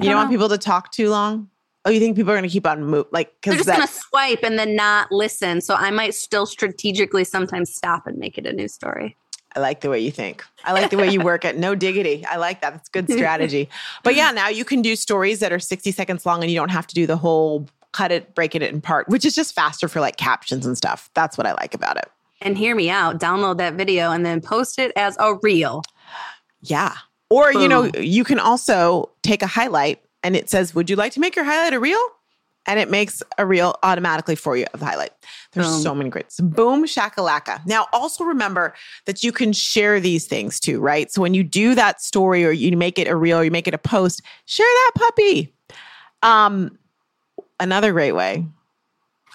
I 0.00 0.04
You 0.04 0.10
don't 0.10 0.18
want 0.18 0.30
people 0.30 0.48
to 0.50 0.58
talk 0.58 0.92
too 0.92 1.08
long? 1.10 1.48
Oh, 1.86 1.90
you 1.90 2.00
think 2.00 2.16
people 2.16 2.32
are 2.32 2.36
going 2.36 2.48
to 2.48 2.52
keep 2.52 2.66
on 2.66 2.84
move 2.84 3.06
like 3.12 3.34
They're 3.42 3.54
just 3.56 3.68
gonna 3.68 3.86
swipe 3.86 4.42
and 4.42 4.58
then 4.58 4.74
not 4.74 5.12
listen. 5.12 5.60
So 5.60 5.74
I 5.74 5.90
might 5.90 6.14
still 6.14 6.46
strategically 6.46 7.24
sometimes 7.24 7.74
stop 7.74 8.06
and 8.06 8.18
make 8.18 8.38
it 8.38 8.46
a 8.46 8.52
new 8.52 8.68
story. 8.68 9.16
I 9.54 9.60
like 9.60 9.82
the 9.82 9.90
way 9.90 10.00
you 10.00 10.10
think. 10.10 10.44
I 10.64 10.72
like 10.72 10.90
the 10.90 10.96
way 10.96 11.10
you 11.10 11.20
work 11.20 11.44
at 11.44 11.56
no 11.56 11.74
diggity. 11.74 12.24
I 12.26 12.36
like 12.36 12.60
that. 12.62 12.72
That's 12.72 12.88
good 12.88 13.08
strategy. 13.10 13.68
But 14.02 14.16
yeah, 14.16 14.32
now 14.32 14.48
you 14.48 14.64
can 14.64 14.82
do 14.82 14.96
stories 14.96 15.40
that 15.40 15.52
are 15.52 15.60
60 15.60 15.92
seconds 15.92 16.26
long 16.26 16.42
and 16.42 16.50
you 16.50 16.58
don't 16.58 16.70
have 16.70 16.86
to 16.88 16.94
do 16.94 17.06
the 17.06 17.16
whole 17.16 17.68
cut 17.94 18.10
it, 18.10 18.34
break 18.34 18.54
it 18.54 18.62
in 18.62 18.80
part, 18.80 19.08
which 19.08 19.24
is 19.24 19.34
just 19.34 19.54
faster 19.54 19.88
for 19.88 20.00
like 20.00 20.16
captions 20.16 20.66
and 20.66 20.76
stuff. 20.76 21.08
That's 21.14 21.38
what 21.38 21.46
I 21.46 21.52
like 21.52 21.74
about 21.74 21.96
it. 21.96 22.10
And 22.40 22.58
hear 22.58 22.74
me 22.74 22.90
out. 22.90 23.20
Download 23.20 23.56
that 23.58 23.74
video 23.74 24.10
and 24.10 24.26
then 24.26 24.40
post 24.40 24.78
it 24.78 24.92
as 24.96 25.16
a 25.18 25.36
reel. 25.36 25.82
Yeah. 26.60 26.94
Or, 27.30 27.52
you 27.52 27.68
know, 27.68 27.90
you 27.98 28.24
can 28.24 28.38
also 28.38 29.10
take 29.22 29.42
a 29.42 29.46
highlight 29.46 30.02
and 30.22 30.36
it 30.36 30.50
says, 30.50 30.74
Would 30.74 30.90
you 30.90 30.96
like 30.96 31.12
to 31.12 31.20
make 31.20 31.36
your 31.36 31.44
highlight 31.44 31.72
a 31.72 31.80
reel? 31.80 32.00
And 32.66 32.80
it 32.80 32.90
makes 32.90 33.22
a 33.38 33.46
reel 33.46 33.78
automatically 33.82 34.34
for 34.34 34.56
you 34.56 34.66
of 34.72 34.80
the 34.80 34.86
highlight. 34.86 35.10
There's 35.52 35.66
Boom. 35.66 35.82
so 35.82 35.94
many 35.94 36.10
great. 36.10 36.32
so 36.32 36.44
boom 36.44 36.86
shakalaka. 36.86 37.64
Now, 37.66 37.86
also 37.92 38.24
remember 38.24 38.74
that 39.04 39.22
you 39.22 39.32
can 39.32 39.52
share 39.52 40.00
these 40.00 40.26
things 40.26 40.58
too, 40.58 40.80
right? 40.80 41.12
So 41.12 41.20
when 41.20 41.34
you 41.34 41.44
do 41.44 41.74
that 41.74 42.00
story 42.00 42.44
or 42.44 42.52
you 42.52 42.74
make 42.76 42.98
it 42.98 43.06
a 43.06 43.16
reel 43.16 43.38
or 43.38 43.44
you 43.44 43.50
make 43.50 43.68
it 43.68 43.74
a 43.74 43.78
post, 43.78 44.22
share 44.46 44.66
that 44.66 44.92
puppy. 44.96 45.54
Um, 46.22 46.78
another 47.60 47.92
great 47.92 48.12
way, 48.12 48.46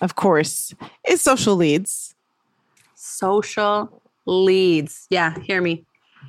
of 0.02 0.16
course, 0.16 0.74
is 1.08 1.22
social 1.22 1.56
leads. 1.56 2.16
Social 2.96 4.02
leads. 4.26 5.08
Yeah, 5.10 5.38
hear 5.40 5.62
me. 5.62 5.86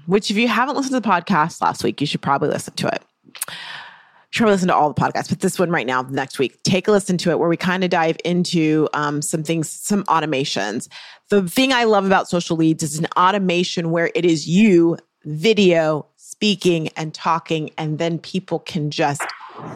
which 0.06 0.30
if 0.30 0.36
you 0.36 0.48
haven't 0.48 0.76
listened 0.76 0.94
to 0.94 1.00
the 1.00 1.08
podcast 1.08 1.60
last 1.60 1.84
week, 1.84 2.00
you 2.00 2.06
should 2.06 2.22
probably 2.22 2.48
listen 2.48 2.74
to 2.74 2.86
it. 2.88 3.02
You 3.36 4.36
should 4.36 4.46
listen 4.46 4.68
to 4.68 4.74
all 4.74 4.92
the 4.92 5.00
podcasts, 5.00 5.28
but 5.28 5.40
this 5.40 5.58
one 5.58 5.70
right 5.70 5.86
now, 5.86 6.02
next 6.02 6.38
week, 6.38 6.62
take 6.62 6.86
a 6.86 6.92
listen 6.92 7.18
to 7.18 7.30
it 7.30 7.38
where 7.40 7.48
we 7.48 7.56
kind 7.56 7.82
of 7.82 7.90
dive 7.90 8.16
into 8.24 8.88
um, 8.92 9.22
some 9.22 9.42
things, 9.42 9.68
some 9.68 10.04
automations. 10.04 10.88
The 11.30 11.48
thing 11.48 11.72
I 11.72 11.84
love 11.84 12.06
about 12.06 12.28
social 12.28 12.56
leads 12.56 12.82
is 12.84 12.98
an 12.98 13.06
automation 13.16 13.90
where 13.90 14.10
it 14.14 14.24
is 14.24 14.48
you, 14.48 14.96
video, 15.24 16.06
speaking, 16.16 16.88
and 16.96 17.12
talking, 17.12 17.70
and 17.76 17.98
then 17.98 18.18
people 18.20 18.60
can 18.60 18.90
just 18.92 19.22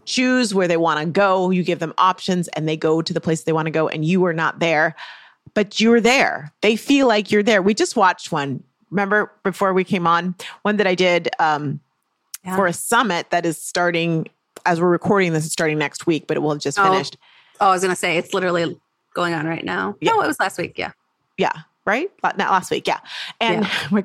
choose 0.05 0.55
where 0.55 0.68
they 0.68 0.77
want 0.77 1.01
to 1.01 1.07
go. 1.07 1.51
You 1.51 1.62
give 1.62 1.79
them 1.79 1.94
options 1.99 2.49
and 2.49 2.68
they 2.68 2.77
go 2.77 3.03
to 3.03 3.12
the 3.12 3.20
place 3.20 3.42
they 3.42 3.53
want 3.53 3.66
to 3.66 3.70
go, 3.73 3.88
and 3.88 4.05
you 4.05 4.25
are 4.27 4.33
not 4.33 4.59
there, 4.61 4.94
but 5.55 5.81
you're 5.81 6.01
there. 6.01 6.53
They 6.61 6.77
feel 6.77 7.07
like 7.09 7.31
you're 7.31 7.42
there. 7.42 7.62
We 7.62 7.75
just 7.75 7.97
watched 7.97 8.33
one 8.33 8.62
remember 8.90 9.33
before 9.42 9.73
we 9.75 9.83
came 9.83 10.07
on, 10.07 10.35
one 10.62 10.77
that 10.77 10.87
I 10.87 10.94
did 10.94 11.29
um, 11.40 11.81
Yeah. 12.44 12.55
for 12.57 12.66
a 12.66 12.73
summit 12.73 13.31
that 13.31 13.44
is 13.44 13.61
starting 13.61 14.29
as 14.66 14.81
we're 14.81 14.88
recording 14.88 15.33
this, 15.33 15.44
it's 15.44 15.53
starting 15.53 15.79
next 15.79 16.07
week, 16.07 16.27
but 16.27 16.37
it 16.37 16.40
will 16.40 16.53
have 16.53 16.61
just 16.61 16.79
Oh. 16.79 16.85
finished. 16.90 17.16
Oh, 17.61 17.68
I 17.68 17.70
was 17.73 17.83
gonna 17.83 17.97
say 17.97 18.16
it's 18.18 18.33
literally 18.33 18.79
going 19.14 19.35
on 19.35 19.47
right 19.47 19.64
now. 19.64 19.97
Yeah. 20.01 20.12
No, 20.12 20.23
it 20.23 20.27
was 20.27 20.38
last 20.38 20.59
week. 20.59 20.79
Yeah. 20.79 20.92
Yeah. 21.38 21.53
Right? 21.85 22.11
Not 22.23 22.38
last 22.38 22.70
week. 22.70 22.87
Yeah. 22.87 23.01
And 23.40 23.68
we're, 23.90 24.05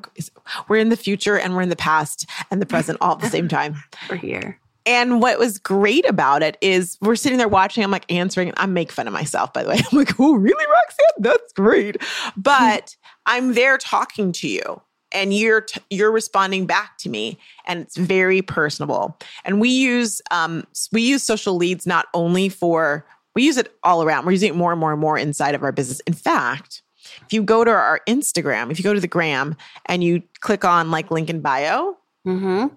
we're 0.67 0.77
in 0.77 0.89
the 0.89 0.97
future 0.97 1.37
and 1.37 1.55
we're 1.55 1.61
in 1.61 1.69
the 1.69 1.75
past 1.75 2.25
and 2.51 2.61
the 2.61 2.65
present 2.65 2.97
all 2.99 3.13
at 3.13 3.19
the 3.19 3.29
same 3.29 3.47
time. 3.47 3.75
We're 4.09 4.17
here. 4.17 4.59
And 4.85 5.21
what 5.21 5.37
was 5.37 5.59
great 5.59 6.07
about 6.07 6.41
it 6.41 6.57
is 6.61 6.97
we're 7.01 7.15
sitting 7.15 7.37
there 7.37 7.47
watching. 7.47 7.83
I'm 7.83 7.91
like 7.91 8.11
answering. 8.11 8.53
I 8.57 8.65
make 8.65 8.91
fun 8.91 9.07
of 9.07 9.13
myself, 9.13 9.53
by 9.53 9.63
the 9.63 9.69
way. 9.69 9.79
I'm 9.91 9.97
like, 9.97 10.19
oh, 10.19 10.33
really, 10.33 10.65
Roxanne? 10.65 11.05
That's 11.19 11.53
great. 11.53 11.97
But 12.35 12.95
I'm 13.25 13.53
there 13.53 13.77
talking 13.77 14.31
to 14.33 14.47
you, 14.47 14.81
and 15.11 15.33
you're 15.33 15.61
t- 15.61 15.81
you're 15.89 16.11
responding 16.11 16.65
back 16.65 16.97
to 16.99 17.09
me, 17.09 17.37
and 17.65 17.81
it's 17.81 17.97
very 17.97 18.41
personable. 18.41 19.17
And 19.45 19.59
we 19.61 19.69
use 19.69 20.21
um 20.31 20.65
we 20.91 21.01
use 21.01 21.23
social 21.23 21.55
leads 21.55 21.85
not 21.85 22.07
only 22.13 22.49
for 22.49 23.05
we 23.35 23.43
use 23.43 23.57
it 23.57 23.73
all 23.83 24.03
around. 24.03 24.25
We're 24.25 24.31
using 24.31 24.49
it 24.49 24.55
more 24.55 24.71
and 24.71 24.79
more 24.79 24.91
and 24.91 24.99
more 25.01 25.17
inside 25.17 25.55
of 25.55 25.63
our 25.63 25.71
business. 25.71 25.99
In 26.01 26.13
fact, 26.13 26.81
if 27.25 27.31
you 27.33 27.43
go 27.43 27.63
to 27.63 27.71
our 27.71 28.01
Instagram, 28.07 28.71
if 28.71 28.79
you 28.79 28.83
go 28.83 28.93
to 28.93 28.99
the 28.99 29.07
gram 29.07 29.55
and 29.85 30.03
you 30.03 30.23
click 30.39 30.65
on 30.65 30.89
like 30.89 31.11
link 31.11 31.29
in 31.29 31.41
bio, 31.41 31.97
hmm 32.23 32.67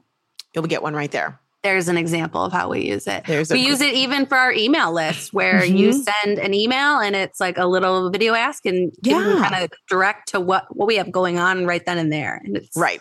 you'll 0.55 0.67
get 0.67 0.83
one 0.83 0.95
right 0.95 1.11
there. 1.11 1.39
There's 1.63 1.87
an 1.87 1.97
example 1.97 2.45
of 2.45 2.53
how 2.53 2.69
we 2.71 2.81
use 2.81 3.07
it. 3.07 3.25
There's 3.25 3.51
a 3.51 3.55
we 3.55 3.61
use 3.65 3.81
it 3.81 3.95
even 3.95 4.27
for 4.27 4.37
our 4.37 4.53
email 4.53 4.93
list 4.93 5.33
where 5.33 5.65
you 5.65 5.91
Mhm. 5.91 6.05
send 6.23 6.39
an 6.41 6.55
email 6.55 6.99
and 6.99 7.15
it's 7.15 7.39
like 7.39 7.57
a 7.57 7.67
little 7.67 8.11
video 8.11 8.35
ask 8.35 8.67
and 8.67 8.93
Yeah. 9.03 9.47
kind 9.49 9.65
of 9.65 9.71
direct 9.89 10.29
to 10.31 10.41
what 10.41 10.75
what 10.77 10.87
we 10.89 10.97
have 10.97 11.13
going 11.13 11.39
on 11.39 11.65
right 11.65 11.85
then 11.87 11.99
and 11.99 12.13
there. 12.13 12.41
And 12.45 12.57
it's 12.57 12.77
right. 12.77 13.01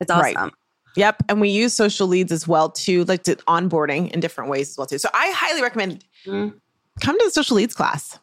It's 0.00 0.10
awesome. 0.10 0.34
Right. 0.34 0.52
Yep. 0.96 1.24
And 1.28 1.40
we 1.40 1.48
use 1.48 1.72
social 1.74 2.06
leads 2.06 2.30
as 2.30 2.46
well 2.46 2.70
too, 2.70 3.04
like 3.06 3.24
to 3.24 3.34
onboarding 3.48 4.12
in 4.12 4.20
different 4.20 4.50
ways 4.50 4.70
as 4.70 4.78
well 4.78 4.86
too. 4.86 4.98
So 4.98 5.08
I 5.12 5.32
highly 5.32 5.60
recommend 5.60 6.04
Mm. 6.26 6.54
come 7.00 7.18
to 7.18 7.24
the 7.24 7.30
social 7.32 7.56
leads 7.56 7.74
class. 7.74 8.18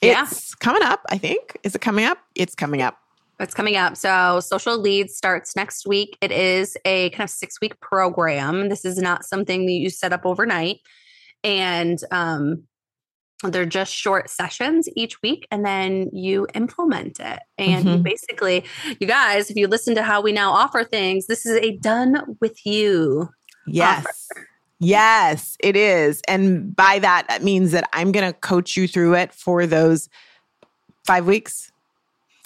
Yeah. 0.00 0.22
It's 0.24 0.54
coming 0.54 0.82
up, 0.82 1.02
I 1.10 1.18
think. 1.18 1.58
Is 1.64 1.74
it 1.74 1.80
coming 1.82 2.06
up? 2.06 2.18
It's 2.34 2.54
coming 2.54 2.80
up. 2.80 2.96
It's 3.38 3.54
coming 3.54 3.76
up. 3.76 3.96
So, 3.96 4.40
Social 4.40 4.78
Leads 4.78 5.14
starts 5.14 5.54
next 5.56 5.86
week. 5.86 6.16
It 6.22 6.32
is 6.32 6.76
a 6.84 7.10
kind 7.10 7.24
of 7.24 7.30
six 7.30 7.60
week 7.60 7.78
program. 7.80 8.68
This 8.70 8.84
is 8.84 8.98
not 8.98 9.24
something 9.24 9.66
that 9.66 9.72
you 9.72 9.90
set 9.90 10.12
up 10.12 10.24
overnight. 10.24 10.80
And 11.44 11.98
um, 12.10 12.64
they're 13.42 13.66
just 13.66 13.92
short 13.92 14.30
sessions 14.30 14.88
each 14.96 15.20
week, 15.20 15.46
and 15.50 15.66
then 15.66 16.08
you 16.12 16.46
implement 16.54 17.20
it. 17.20 17.40
And 17.58 17.84
you 17.84 17.96
Mhm. 17.98 18.02
basically, 18.02 18.64
you 18.98 19.06
guys, 19.06 19.50
if 19.50 19.56
you 19.56 19.68
listen 19.68 19.94
to 19.96 20.02
how 20.02 20.22
we 20.22 20.32
now 20.32 20.52
offer 20.52 20.82
things, 20.82 21.26
this 21.26 21.44
is 21.44 21.58
a 21.58 21.76
done 21.76 22.38
with 22.40 22.64
you. 22.64 23.28
Yes. 23.66 24.28
Yes, 24.78 25.56
it 25.60 25.76
is. 25.76 26.22
And 26.28 26.74
by 26.74 26.98
that, 27.00 27.26
that 27.28 27.42
means 27.42 27.72
that 27.72 27.88
I'm 27.92 28.12
going 28.12 28.30
to 28.30 28.38
coach 28.38 28.76
you 28.76 28.88
through 28.88 29.14
it 29.14 29.32
for 29.34 29.66
those 29.66 30.08
five 31.06 31.26
weeks. 31.26 31.70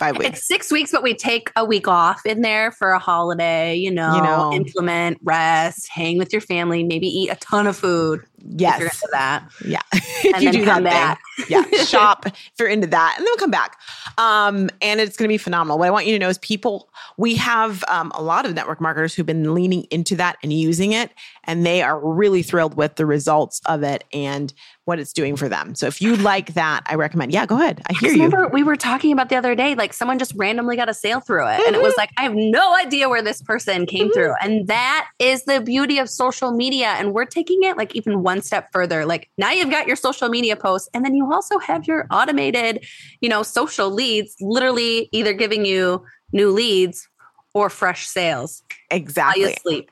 Five 0.01 0.17
weeks. 0.17 0.31
It's 0.39 0.47
six 0.49 0.73
weeks, 0.73 0.93
but 0.93 1.03
we 1.03 1.13
take 1.13 1.53
a 1.57 1.65
week 1.65 1.87
off 1.87 2.25
in 2.25 2.41
there 2.41 2.73
for 2.73 2.93
a 2.93 2.99
holiday, 2.99 3.77
you 3.77 3.91
know, 3.91 4.17
you 4.17 4.23
know. 4.23 4.51
implement, 4.55 5.19
rest, 5.23 5.91
hang 5.91 6.17
with 6.17 6.33
your 6.33 6.41
family, 6.41 6.83
maybe 6.83 7.07
eat 7.07 7.29
a 7.29 7.37
ton 7.37 7.67
of 7.67 7.77
food. 7.77 8.21
If 8.39 8.47
you're 8.47 8.61
Yes. 8.71 8.81
into 8.81 9.09
that. 9.13 9.45
Yeah. 9.63 9.81
And 10.23 10.37
if 10.37 10.43
you 10.43 10.53
then 10.53 10.61
do 10.61 10.65
come 10.65 10.83
that 10.85 11.19
back. 11.37 11.47
thing. 11.47 11.65
Yeah. 11.73 11.85
Shop 11.85 12.25
if 12.27 12.51
you're 12.59 12.69
into 12.69 12.87
that. 12.87 13.15
And 13.19 13.27
then 13.27 13.31
we'll 13.31 13.37
come 13.39 13.51
back. 13.51 13.77
Um, 14.19 14.71
and 14.83 15.01
it's 15.01 15.17
going 15.17 15.29
to 15.29 15.33
be 15.33 15.39
phenomenal. 15.39 15.79
What 15.79 15.89
I 15.89 15.91
want 15.91 16.07
you 16.07 16.13
to 16.13 16.19
know 16.19 16.29
is 16.29 16.39
people, 16.39 16.89
we 17.19 17.35
have 17.37 17.85
um, 17.89 18.11
a 18.15 18.23
lot 18.23 18.47
of 18.47 18.55
network 18.55 18.81
marketers 18.81 19.15
who've 19.15 19.27
been 19.27 19.53
leaning 19.55 19.85
into 19.91 20.17
that 20.17 20.37
and 20.43 20.53
using 20.53 20.93
it. 20.93 21.11
And 21.45 21.65
they 21.65 21.83
are 21.83 21.99
really 21.99 22.43
thrilled 22.43 22.75
with 22.77 22.97
the 22.97 23.07
results 23.07 23.61
of 23.67 23.83
it 23.83 24.05
and 24.13 24.53
what 24.85 24.99
it's 24.99 25.13
doing 25.13 25.37
for 25.37 25.49
them. 25.49 25.75
So 25.75 25.87
if 25.87 26.03
you 26.03 26.17
like 26.17 26.55
that, 26.55 26.83
I 26.87 26.97
recommend. 26.97 27.33
Yeah, 27.33 27.47
go 27.47 27.57
ahead. 27.57 27.81
I 27.89 27.93
hear 27.93 28.01
Because 28.03 28.17
you. 28.17 28.25
remember 28.25 28.49
we 28.53 28.63
were 28.63 28.77
talking 28.77 29.13
about 29.13 29.29
the 29.29 29.37
other 29.37 29.55
day, 29.55 29.75
like 29.75 29.93
someone 29.93 30.19
just 30.19 30.33
randomly 30.37 30.77
got 30.77 30.89
a 30.89 30.95
sale 30.95 31.21
through 31.21 31.47
it. 31.47 31.61
And 31.67 31.75
it 31.75 31.75
Mm-hmm. 31.75 31.83
was 31.83 31.95
like, 31.97 32.11
I 32.17 32.23
have 32.25 32.35
no 32.35 32.77
idea 32.77 33.09
where 33.09 33.23
this 33.23 33.41
person 33.43 33.87
came 33.87 34.13
through. 34.13 34.35
And 34.43 34.67
that 34.67 35.09
is 35.19 35.45
the 35.45 35.61
beauty 35.61 35.99
of 35.99 36.11
social 36.11 36.53
media. 36.53 36.89
And 36.99 37.13
we're 37.13 37.25
taking 37.25 37.63
it 37.63 37.77
like 37.77 37.95
even 37.97 38.23
one 38.23 38.43
step 38.43 38.69
further. 38.73 39.07
Like 39.07 39.31
now 39.39 39.51
you've 39.51 39.71
got 39.71 39.87
your 39.87 39.97
social 39.97 40.29
media 40.29 40.57
posts, 40.57 40.89
and 40.93 41.05
then 41.05 41.15
you 41.15 41.33
also 41.33 41.59
have 41.59 41.87
your 41.87 42.07
automated, 42.11 42.85
you 43.21 43.29
know, 43.29 43.43
social 43.43 43.91
leads, 43.91 44.35
literally 44.41 45.09
either 45.13 45.33
giving 45.33 45.65
you 45.65 46.05
new 46.33 46.51
leads 46.51 47.09
or 47.55 47.71
fresh 47.71 48.07
sales 48.07 48.63
while 48.91 48.99
Exactly. 48.99 49.43
you 49.43 49.55
sleep. 49.63 49.91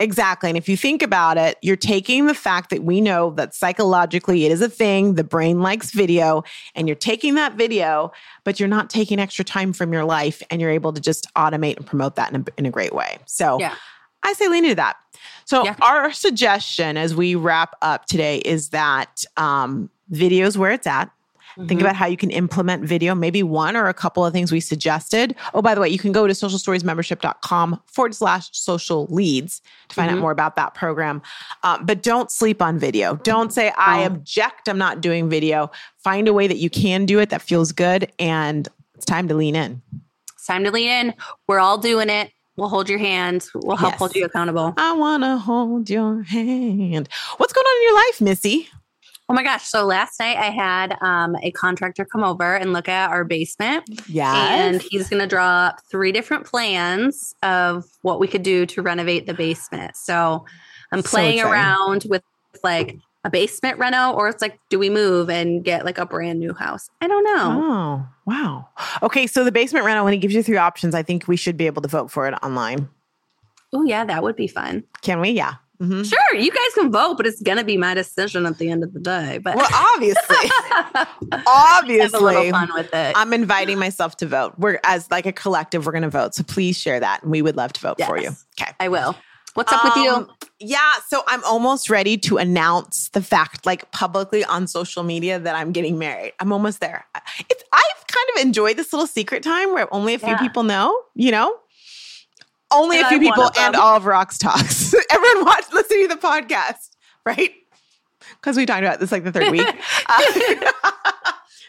Exactly. 0.00 0.48
And 0.48 0.56
if 0.56 0.68
you 0.68 0.76
think 0.76 1.02
about 1.02 1.36
it, 1.38 1.58
you're 1.60 1.74
taking 1.74 2.26
the 2.26 2.34
fact 2.34 2.70
that 2.70 2.84
we 2.84 3.00
know 3.00 3.30
that 3.30 3.52
psychologically 3.54 4.46
it 4.46 4.52
is 4.52 4.60
a 4.60 4.68
thing, 4.68 5.14
the 5.14 5.24
brain 5.24 5.60
likes 5.60 5.90
video, 5.90 6.44
and 6.76 6.86
you're 6.86 6.94
taking 6.94 7.34
that 7.34 7.54
video, 7.54 8.12
but 8.44 8.60
you're 8.60 8.68
not 8.68 8.90
taking 8.90 9.18
extra 9.18 9.44
time 9.44 9.72
from 9.72 9.92
your 9.92 10.04
life 10.04 10.40
and 10.50 10.60
you're 10.60 10.70
able 10.70 10.92
to 10.92 11.00
just 11.00 11.32
automate 11.34 11.76
and 11.76 11.86
promote 11.86 12.14
that 12.14 12.32
in 12.32 12.42
a, 12.42 12.44
in 12.58 12.66
a 12.66 12.70
great 12.70 12.94
way. 12.94 13.18
So 13.26 13.58
Yeah. 13.58 13.74
I 14.22 14.32
say 14.34 14.48
lean 14.48 14.64
into 14.64 14.76
that. 14.76 14.96
So 15.44 15.64
Yeah. 15.64 15.74
our 15.82 16.12
suggestion 16.12 16.96
as 16.96 17.14
we 17.16 17.34
wrap 17.34 17.74
up 17.82 18.06
today 18.06 18.38
is 18.38 18.68
that 18.68 19.24
um, 19.36 19.90
videos 20.12 20.56
where 20.56 20.70
it's 20.70 20.86
at. 20.86 21.10
Think 21.66 21.80
Mhm. 21.80 21.84
about 21.84 21.96
how 21.96 22.06
you 22.06 22.16
can 22.16 22.30
implement 22.30 22.84
video, 22.84 23.16
maybe 23.16 23.42
one 23.42 23.76
or 23.76 23.88
a 23.88 23.94
couple 23.94 24.24
of 24.24 24.32
things 24.32 24.52
we 24.52 24.60
suggested. 24.60 25.34
Oh, 25.54 25.60
by 25.60 25.74
the 25.74 25.80
way, 25.80 25.88
you 25.88 25.98
can 25.98 26.12
go 26.12 26.26
to 26.28 26.32
socialstoriesmembership.com 26.32 27.80
forward 27.86 28.14
slash 28.14 28.48
social 28.52 29.06
leads 29.10 29.60
to 29.88 29.94
find 29.96 30.10
out 30.10 30.18
Mhm. 30.18 30.20
more 30.20 30.30
about 30.30 30.54
that 30.56 30.74
program. 30.74 31.20
Um, 31.64 31.84
but 31.84 32.02
don't 32.02 32.30
sleep 32.30 32.62
on 32.62 32.78
video. 32.78 33.16
Don't 33.16 33.52
say, 33.52 33.72
I 33.76 34.00
object, 34.00 34.68
I'm 34.68 34.78
not 34.78 35.00
doing 35.00 35.28
video. 35.28 35.70
Find 36.04 36.28
a 36.28 36.32
way 36.32 36.46
that 36.46 36.58
you 36.58 36.70
can 36.70 37.06
do 37.06 37.18
it 37.18 37.30
that 37.30 37.42
feels 37.42 37.72
good. 37.72 38.12
And 38.20 38.68
it's 38.94 39.04
time 39.06 39.26
to 39.28 39.34
lean 39.34 39.56
in. 39.56 39.82
It's 40.34 40.46
time 40.46 40.62
to 40.64 40.70
lean 40.70 40.88
in. 40.88 41.14
We're 41.48 41.58
all 41.60 41.78
doing 41.78 42.08
it. 42.08 42.30
We'll 42.56 42.68
hold 42.68 42.88
your 42.88 42.98
hand. 42.98 43.46
We'll 43.54 43.76
help 43.76 43.92
Yes. 43.92 43.98
hold 43.98 44.14
you 44.16 44.24
accountable. 44.24 44.74
I 44.76 44.92
want 44.92 45.22
to 45.22 45.38
hold 45.38 45.88
your 45.90 46.22
hand. 46.22 47.08
What's 47.36 47.52
going 47.52 47.64
on 47.64 47.76
in 47.76 47.82
your 47.84 47.94
life, 47.94 48.20
Missy? 48.20 48.68
Oh 49.30 49.34
my 49.34 49.42
gosh. 49.42 49.68
So 49.68 49.84
last 49.84 50.18
night 50.18 50.38
I 50.38 50.50
had 50.50 50.96
um, 51.02 51.36
a 51.42 51.50
contractor 51.50 52.04
come 52.04 52.24
over 52.24 52.56
and 52.56 52.72
look 52.72 52.88
at 52.88 53.10
our 53.10 53.24
basement. 53.24 53.84
Yeah. 54.08 54.34
And 54.34 54.80
he's 54.80 55.08
going 55.08 55.20
to 55.20 55.26
draw 55.26 55.66
up 55.66 55.80
three 55.90 56.12
different 56.12 56.46
plans 56.46 57.34
of 57.42 57.84
what 58.02 58.20
we 58.20 58.26
could 58.26 58.42
do 58.42 58.64
to 58.66 58.80
renovate 58.80 59.26
the 59.26 59.34
basement. 59.34 59.96
So 59.96 60.46
I'm 60.92 61.02
playing 61.02 61.38
exciting. 61.38 61.52
around 61.52 62.06
with 62.08 62.22
like 62.64 62.96
a 63.24 63.30
basement 63.30 63.78
reno, 63.78 64.12
or 64.12 64.28
it's 64.28 64.40
like, 64.40 64.58
do 64.70 64.78
we 64.78 64.88
move 64.88 65.28
and 65.28 65.62
get 65.62 65.84
like 65.84 65.98
a 65.98 66.06
brand 66.06 66.38
new 66.38 66.54
house? 66.54 66.88
I 67.00 67.06
don't 67.06 67.24
know. 67.24 67.62
Oh, 67.62 68.06
wow. 68.24 68.68
Okay, 69.02 69.26
so 69.26 69.44
the 69.44 69.52
basement 69.52 69.84
reno 69.84 70.04
when 70.04 70.12
he 70.12 70.18
gives 70.18 70.34
you 70.34 70.42
three 70.42 70.56
options, 70.56 70.94
I 70.94 71.02
think 71.02 71.28
we 71.28 71.36
should 71.36 71.56
be 71.56 71.66
able 71.66 71.82
to 71.82 71.88
vote 71.88 72.10
for 72.10 72.26
it 72.26 72.34
online. 72.42 72.88
Oh, 73.74 73.84
yeah, 73.84 74.04
that 74.06 74.22
would 74.22 74.36
be 74.36 74.46
fun. 74.46 74.84
Can 75.02 75.20
we? 75.20 75.30
Yeah. 75.30 75.54
Mhm. 75.80 76.04
Sure, 76.08 76.40
you 76.40 76.50
guys 76.50 76.74
can 76.74 76.90
vote, 76.90 77.16
but 77.16 77.26
it's 77.26 77.40
going 77.40 77.58
to 77.58 77.64
be 77.64 77.76
my 77.76 77.94
decision 77.94 78.46
at 78.46 78.58
the 78.58 78.68
end 78.70 78.82
of 78.82 78.92
the 78.92 78.98
day. 78.98 79.38
But 79.38 79.54
Well, 79.56 79.68
obviously, 79.94 80.50
obviously, 81.46 82.50
fun 82.50 82.70
with 82.74 82.92
it. 82.92 83.12
I'm 83.16 83.32
inviting 83.32 83.78
myself 83.78 84.16
to 84.18 84.26
vote. 84.26 84.54
We're 84.58 84.80
as 84.84 85.10
like 85.10 85.26
a 85.26 85.32
collective, 85.32 85.86
we're 85.86 85.92
going 85.92 86.02
to 86.02 86.10
vote. 86.10 86.34
So 86.34 86.42
please 86.42 86.76
share 86.78 87.00
that, 87.00 87.22
and 87.22 87.30
we 87.30 87.42
would 87.42 87.56
love 87.56 87.72
to 87.74 87.80
vote 87.80 88.00
for 88.04 88.18
you. 88.18 88.30
Okay. 88.60 88.72
I 88.80 88.88
will. 88.88 89.14
What's 89.54 89.72
up 89.72 89.82
with 89.84 89.96
you? 90.04 90.10
Um, 90.10 90.30
Yeah, 90.60 90.94
so 91.08 91.22
I'm 91.26 91.42
almost 91.44 91.90
ready 91.90 92.16
to 92.18 92.36
announce 92.38 93.08
the 93.10 93.22
fact, 93.22 93.64
like 93.66 93.90
publicly 93.92 94.44
on 94.44 94.66
social 94.68 95.02
media, 95.02 95.38
that 95.38 95.54
I'm 95.56 95.72
getting 95.72 95.98
married. 95.98 96.32
I'm 96.40 96.52
almost 96.52 96.80
there. 96.80 97.06
It's 97.48 97.62
I've 97.72 98.06
kind 98.06 98.26
of 98.36 98.42
enjoyed 98.42 98.76
this 98.76 98.92
little 98.92 99.06
secret 99.06 99.42
time 99.42 99.72
where 99.72 99.92
only 99.92 100.14
a 100.14 100.18
few 100.18 100.28
Yeah. 100.28 100.38
people 100.38 100.62
know. 100.64 100.96
You 101.14 101.30
know, 101.32 101.56
only 102.70 102.98
And 102.98 103.06
a 103.06 103.08
few 103.08 103.20
people 103.20 103.50
and 103.58 103.74
all 103.76 103.96
of 103.96 104.04
Rox 104.04 104.38
Talks. 104.38 104.94
Everyone 105.10 105.44
watch, 105.46 105.64
listen 105.72 106.02
to 106.02 106.08
the 106.08 106.20
podcast, 106.20 106.90
right? 107.24 107.52
Because 108.40 108.56
we 108.56 108.66
talked 108.66 108.82
about 108.84 109.00
this 109.00 109.10
like 109.12 109.24
the 109.24 109.32
third 109.32 109.50
week. 109.50 109.66
Uh, 110.08 110.22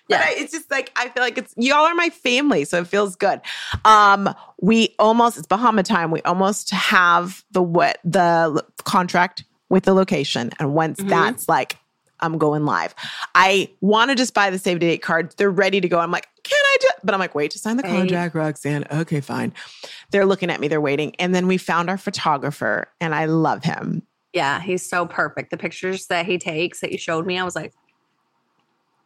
But 0.09 0.15
Yeah. 0.17 0.25
I, 0.25 0.33
it's 0.37 0.51
just 0.51 0.71
like 0.71 0.91
I 0.95 1.09
feel 1.09 1.21
like 1.21 1.37
it's 1.37 1.53
y'all 1.55 1.85
are 1.85 1.93
my 1.93 2.09
family, 2.09 2.65
so 2.65 2.79
it 2.81 2.87
feels 2.87 3.15
good. 3.15 3.41
Um, 3.85 4.33
we 4.59 4.95
almost 4.97 5.37
it's 5.37 5.45
Bahama 5.45 5.83
time. 5.83 6.09
We 6.09 6.21
almost 6.23 6.71
have 6.71 7.43
the 7.51 7.61
what 7.61 7.99
the 8.03 8.65
contract 8.85 9.43
with 9.69 9.83
the 9.83 9.93
location, 9.93 10.49
and 10.57 10.73
once 10.73 10.99
Mhm. 10.99 11.09
that's 11.09 11.47
like 11.47 11.77
I'm 12.21 12.37
going 12.37 12.65
live. 12.65 12.93
I 13.35 13.69
want 13.81 14.09
to 14.09 14.15
just 14.15 14.33
buy 14.33 14.49
the 14.49 14.57
save 14.59 14.79
the 14.79 14.87
date 14.87 15.01
cards. 15.01 15.35
They're 15.35 15.49
ready 15.51 15.81
to 15.81 15.87
go. 15.87 15.99
I'm 15.99 16.11
like, 16.11 16.27
can 16.43 16.59
I 16.63 16.77
just? 16.81 16.95
But 17.03 17.13
I'm 17.13 17.19
like, 17.19 17.35
wait 17.35 17.51
to 17.51 17.59
sign 17.59 17.77
the 17.77 17.83
Right. 17.83 17.91
contract, 17.91 18.35
Roxanne. 18.35 18.85
Okay, 18.91 19.21
fine. 19.21 19.53
They're 20.11 20.25
looking 20.25 20.49
at 20.49 20.59
me. 20.59 20.67
They're 20.67 20.81
waiting, 20.81 21.15
and 21.19 21.33
then 21.33 21.47
we 21.47 21.57
found 21.57 21.89
our 21.89 21.97
photographer, 21.97 22.87
and 22.99 23.13
I 23.15 23.25
love 23.25 23.63
him. 23.63 24.03
Yeah, 24.33 24.61
he's 24.61 24.87
so 24.87 25.05
perfect. 25.05 25.49
The 25.51 25.57
pictures 25.57 26.07
that 26.07 26.25
he 26.25 26.37
takes 26.37 26.81
that 26.81 26.91
you 26.91 26.97
showed 26.97 27.25
me, 27.25 27.37
I 27.39 27.43
was 27.43 27.55
like, 27.55 27.73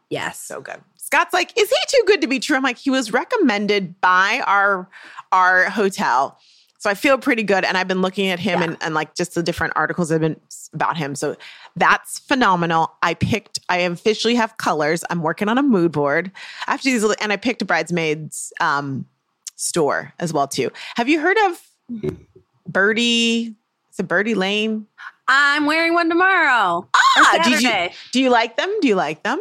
yes. 0.10 0.40
So 0.40 0.62
good. 0.62 0.82
Scott's 0.98 1.34
like, 1.34 1.58
is 1.58 1.70
he 1.70 1.76
too 1.88 2.04
good 2.08 2.22
to 2.22 2.28
be 2.28 2.40
true? 2.40 2.56
I'm 2.58 2.64
like, 2.64 2.78
he 2.78 2.90
was 2.90 3.12
recommended 3.14 4.00
by 4.02 4.42
our 4.46 4.90
our 5.32 5.70
hotel. 5.70 6.38
So 6.84 6.90
I 6.90 6.96
feel 6.96 7.18
pretty 7.18 7.44
good. 7.44 7.64
And 7.64 7.78
I've 7.78 7.88
been 7.88 8.02
looking 8.02 8.28
at 8.28 8.42
him 8.42 8.60
Yeah. 8.60 8.66
and, 8.66 8.78
and 8.82 8.94
like 8.94 9.16
just 9.16 9.36
the 9.36 9.42
different 9.42 9.72
articles 9.78 10.10
that 10.10 10.16
have 10.16 10.22
been 10.22 10.38
about 10.74 10.98
him. 10.98 11.16
So 11.16 11.38
that's 11.78 12.20
phenomenal. 12.20 12.92
I 13.02 13.14
picked, 13.14 13.60
I 13.70 13.78
officially 13.78 14.36
have 14.36 14.58
colors. 14.58 15.02
I'm 15.10 15.22
working 15.22 15.48
on 15.48 15.58
a 15.58 15.64
mood 15.64 15.94
board. 15.94 16.30
After 16.68 16.90
these, 16.90 17.02
and 17.06 17.32
I 17.32 17.38
picked 17.38 17.62
a 17.62 17.66
bridesmaids 17.66 18.52
um, 18.60 19.06
store 19.56 20.12
as 20.20 20.34
well 20.34 20.46
too. 20.46 20.72
Have 20.98 21.08
you 21.08 21.22
heard 21.22 21.38
of 21.46 21.62
Birdie? 22.68 23.56
It's 23.88 24.00
a 24.00 24.04
Birdie 24.04 24.36
Lane. 24.36 24.86
I'm 25.30 25.66
wearing 25.66 25.94
one 25.94 26.10
tomorrow. 26.10 26.86
Ah, 26.94 27.40
did 27.46 27.62
you-. 27.62 27.90
Do 28.12 28.22
you 28.22 28.30
like 28.30 28.58
them? 28.58 28.70
Do 28.82 28.90
you 28.90 28.96
like 28.96 29.24
them? 29.24 29.40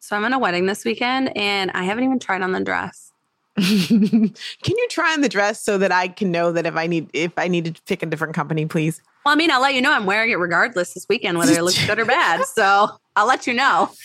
So 0.00 0.16
I'm 0.16 0.24
in 0.24 0.32
a 0.32 0.38
wedding 0.38 0.64
this 0.64 0.86
weekend 0.86 1.36
and 1.36 1.70
I 1.72 1.82
haven't 1.82 2.04
even 2.04 2.18
tried 2.18 2.40
on 2.40 2.52
the 2.52 2.60
dress. 2.60 3.12
can 3.78 4.30
you 4.76 4.86
try 4.90 5.12
on 5.12 5.20
the 5.22 5.28
dress 5.28 5.62
so 5.62 5.78
that 5.78 5.90
I 5.92 6.08
can 6.08 6.30
know 6.30 6.52
that 6.52 6.66
if 6.66 6.76
I 6.76 6.86
need 6.86 7.08
if 7.12 7.32
I 7.38 7.48
need 7.48 7.64
to 7.74 7.82
pick 7.82 8.02
a 8.02 8.06
different 8.06 8.34
company, 8.34 8.66
please? 8.66 9.00
Well, 9.24 9.32
I 9.34 9.36
mean, 9.36 9.50
I'll 9.50 9.60
let 9.62 9.74
you 9.74 9.80
know 9.82 9.92
I'm 9.92 10.06
wearing 10.06 10.30
it 10.30 10.38
regardless 10.38 10.94
this 10.94 11.06
weekend, 11.08 11.36
whether 11.38 11.52
it 11.52 11.62
looks 11.62 11.84
good 11.86 11.98
or 11.98 12.04
bad. 12.04 12.44
So 12.46 12.88
I'll 13.16 13.26
let 13.26 13.46
you 13.46 13.54
know. 13.54 13.90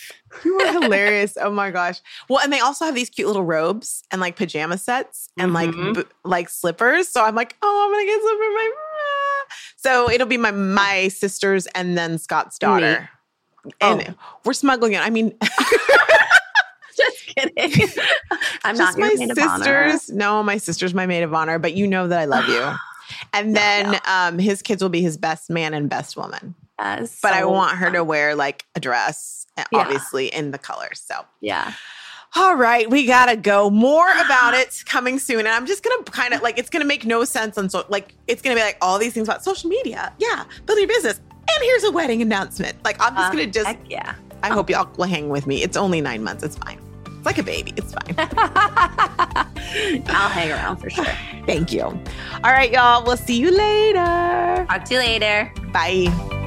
You 0.46 0.58
are 0.60 0.72
hilarious. 0.80 1.36
Oh 1.38 1.50
my 1.50 1.70
gosh. 1.70 2.00
Well, 2.30 2.40
and 2.42 2.50
they 2.50 2.60
also 2.60 2.86
have 2.86 2.94
these 2.94 3.10
cute 3.10 3.26
little 3.26 3.44
robes 3.44 4.02
and 4.10 4.18
like 4.18 4.34
pajama 4.34 4.78
sets 4.78 5.28
and 5.38 5.52
like 5.52 5.68
Mhm. 5.68 5.94
b- 5.94 6.04
like 6.24 6.48
slippers. 6.48 7.08
So 7.10 7.22
I'm 7.22 7.34
like, 7.34 7.54
oh, 7.60 7.84
I'm 7.84 7.92
gonna 7.92 8.06
get 8.06 8.18
some 8.22 8.38
for 8.38 8.50
my. 8.54 8.70
So 9.76 10.10
it'll 10.10 10.26
be 10.26 10.38
my 10.38 10.50
my 10.52 11.08
sisters 11.08 11.66
and 11.74 11.98
then 11.98 12.16
Scott's 12.16 12.58
daughter, 12.58 13.10
and 13.78 14.06
Oh. 14.08 14.14
we're 14.46 14.54
smuggling 14.54 14.94
it. 14.94 15.02
I 15.02 15.10
mean, 15.10 15.36
Just 16.96 17.26
kidding. 17.26 17.54
I'm 18.64 18.76
just 18.76 18.98
not 18.98 18.98
your 18.98 19.08
my 19.18 19.26
maid 19.26 19.30
of 19.30 19.38
honor. 19.38 19.90
sisters. 19.92 20.14
No, 20.16 20.42
my 20.42 20.56
sister's 20.58 20.94
my 20.94 21.06
maid 21.06 21.22
of 21.22 21.32
honor, 21.34 21.58
but 21.58 21.74
you 21.74 21.86
know 21.86 22.08
that 22.08 22.18
I 22.18 22.24
love 22.24 22.48
you. 22.48 22.72
And 23.34 23.54
then 23.54 24.00
um, 24.06 24.38
his 24.38 24.62
kids 24.62 24.80
will 24.82 24.88
be 24.88 25.02
his 25.02 25.18
best 25.18 25.50
man 25.50 25.74
and 25.74 25.88
best 25.90 26.16
woman. 26.16 26.54
Yes, 26.78 27.18
But 27.22 27.34
I 27.34 27.44
want 27.44 27.76
her 27.76 27.90
to 27.90 28.02
wear 28.02 28.34
like 28.34 28.64
a 28.74 28.80
dress, 28.80 29.46
Yeah. 29.58 29.64
obviously 29.74 30.28
in 30.28 30.50
the 30.50 30.58
colors. 30.58 31.02
So. 31.06 31.16
Yeah. 31.40 31.74
All 32.36 32.56
right, 32.56 32.88
we 32.88 33.04
gotta 33.04 33.36
go. 33.36 33.68
More 33.68 34.08
about 34.24 34.54
it 34.54 34.82
coming 34.86 35.18
soon. 35.18 35.40
And 35.40 35.48
I'm 35.48 35.66
just 35.66 35.82
gonna 35.84 36.02
kind 36.04 36.32
of 36.32 36.40
like 36.40 36.58
it's 36.58 36.70
gonna 36.70 36.86
make 36.86 37.04
no 37.04 37.24
sense 37.24 37.58
on 37.58 37.68
so 37.68 37.84
like 37.90 38.14
it's 38.28 38.40
gonna 38.40 38.56
be 38.56 38.62
like 38.62 38.78
all 38.80 38.98
these 38.98 39.12
things 39.12 39.28
about 39.28 39.44
social 39.44 39.68
media. 39.68 40.10
Yeah, 40.18 40.44
build 40.64 40.78
your 40.78 40.88
business. 40.88 41.18
And 41.28 41.64
here's 41.64 41.84
a 41.84 41.90
wedding 41.92 42.22
announcement. 42.22 42.82
Like 42.82 42.96
I'm 42.98 43.14
just 43.14 43.28
Uh, 43.28 43.32
gonna 43.32 43.46
just 43.48 43.76
yeah. 43.90 44.14
I 44.42 44.48
hope 44.48 44.70
y'all 44.70 44.88
will 44.96 45.04
hang 45.04 45.28
with 45.28 45.46
me. 45.46 45.62
It's 45.62 45.76
only 45.76 46.00
nine 46.00 46.22
months. 46.24 46.42
It's 46.42 46.56
fine. 46.56 46.78
It's 47.06 47.26
like 47.26 47.38
a 47.38 47.42
baby. 47.42 47.72
It's 47.76 47.92
fine. 47.92 48.14
I'll 50.08 50.28
hang 50.28 50.50
around 50.50 50.78
for 50.78 50.90
sure. 50.90 51.04
Thank 51.46 51.72
you. 51.72 51.82
All 51.82 52.00
right, 52.42 52.72
y'all. 52.72 53.04
We'll 53.04 53.16
see 53.16 53.38
you 53.38 53.50
later. 53.50 54.66
Talk 54.68 54.84
to 54.86 54.94
you 54.94 55.00
later. 55.00 55.52
Bye. 55.72 56.40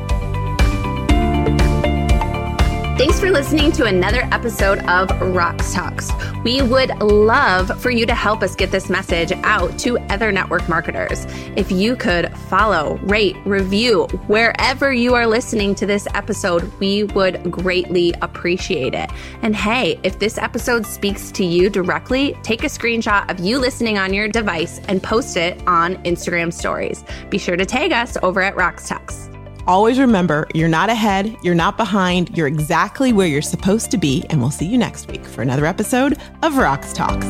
Thanks 2.97 3.19
for 3.19 3.29
listening 3.29 3.73
to 3.73 3.83
another 3.83 4.21
episode 4.31 4.79
of 4.85 5.09
Rox 5.09 5.73
Talks. 5.73 6.09
We 6.45 6.61
would 6.61 6.91
love 7.01 7.81
for 7.81 7.91
you 7.91 8.05
to 8.05 8.15
help 8.15 8.41
us 8.41 8.55
get 8.55 8.71
this 8.71 8.89
message 8.89 9.33
out 9.43 9.77
to 9.79 9.99
other 10.09 10.31
network 10.31 10.69
marketers. 10.69 11.25
If 11.57 11.73
you 11.73 11.97
could 11.97 12.31
follow, 12.47 12.97
rate, 13.03 13.35
review 13.43 14.05
wherever 14.27 14.93
you 14.93 15.13
are 15.13 15.27
listening 15.27 15.75
to 15.75 15.85
this 15.85 16.07
episode, 16.13 16.71
we 16.79 17.03
would 17.03 17.51
greatly 17.51 18.13
appreciate 18.21 18.93
it. 18.93 19.09
And 19.41 19.57
hey, 19.57 19.99
if 20.03 20.19
this 20.19 20.37
episode 20.37 20.85
speaks 20.85 21.33
to 21.33 21.43
you 21.43 21.69
directly, 21.69 22.37
take 22.43 22.63
a 22.63 22.67
screenshot 22.67 23.29
of 23.29 23.41
you 23.41 23.59
listening 23.59 23.97
on 23.97 24.13
your 24.13 24.29
device 24.29 24.79
and 24.87 25.03
post 25.03 25.35
it 25.35 25.61
on 25.67 25.97
Instagram 26.05 26.53
stories. 26.53 27.03
Be 27.29 27.39
sure 27.39 27.57
to 27.57 27.65
tag 27.65 27.91
us 27.91 28.15
over 28.23 28.41
at 28.41 28.55
Rox 28.55 28.87
Talks. 28.87 29.24
Always 29.67 29.97
remember, 29.97 30.47
you're 30.53 30.69
not 30.69 30.89
ahead, 30.91 31.37
you're 31.41 31.55
not 31.55 31.75
behind, 31.75 32.37
you're 32.37 32.45
exactly 32.45 33.13
where 33.13 33.25
you're 33.25 33.41
supposed 33.41 33.89
to 33.91 33.97
be. 33.97 34.23
And 34.29 34.39
we'll 34.39 34.51
see 34.51 34.67
you 34.67 34.77
next 34.77 35.09
week 35.09 35.25
for 35.25 35.41
another 35.41 35.65
episode 35.65 36.13
of 36.43 36.53
Rox 36.53 36.93
Talks. 36.93 37.25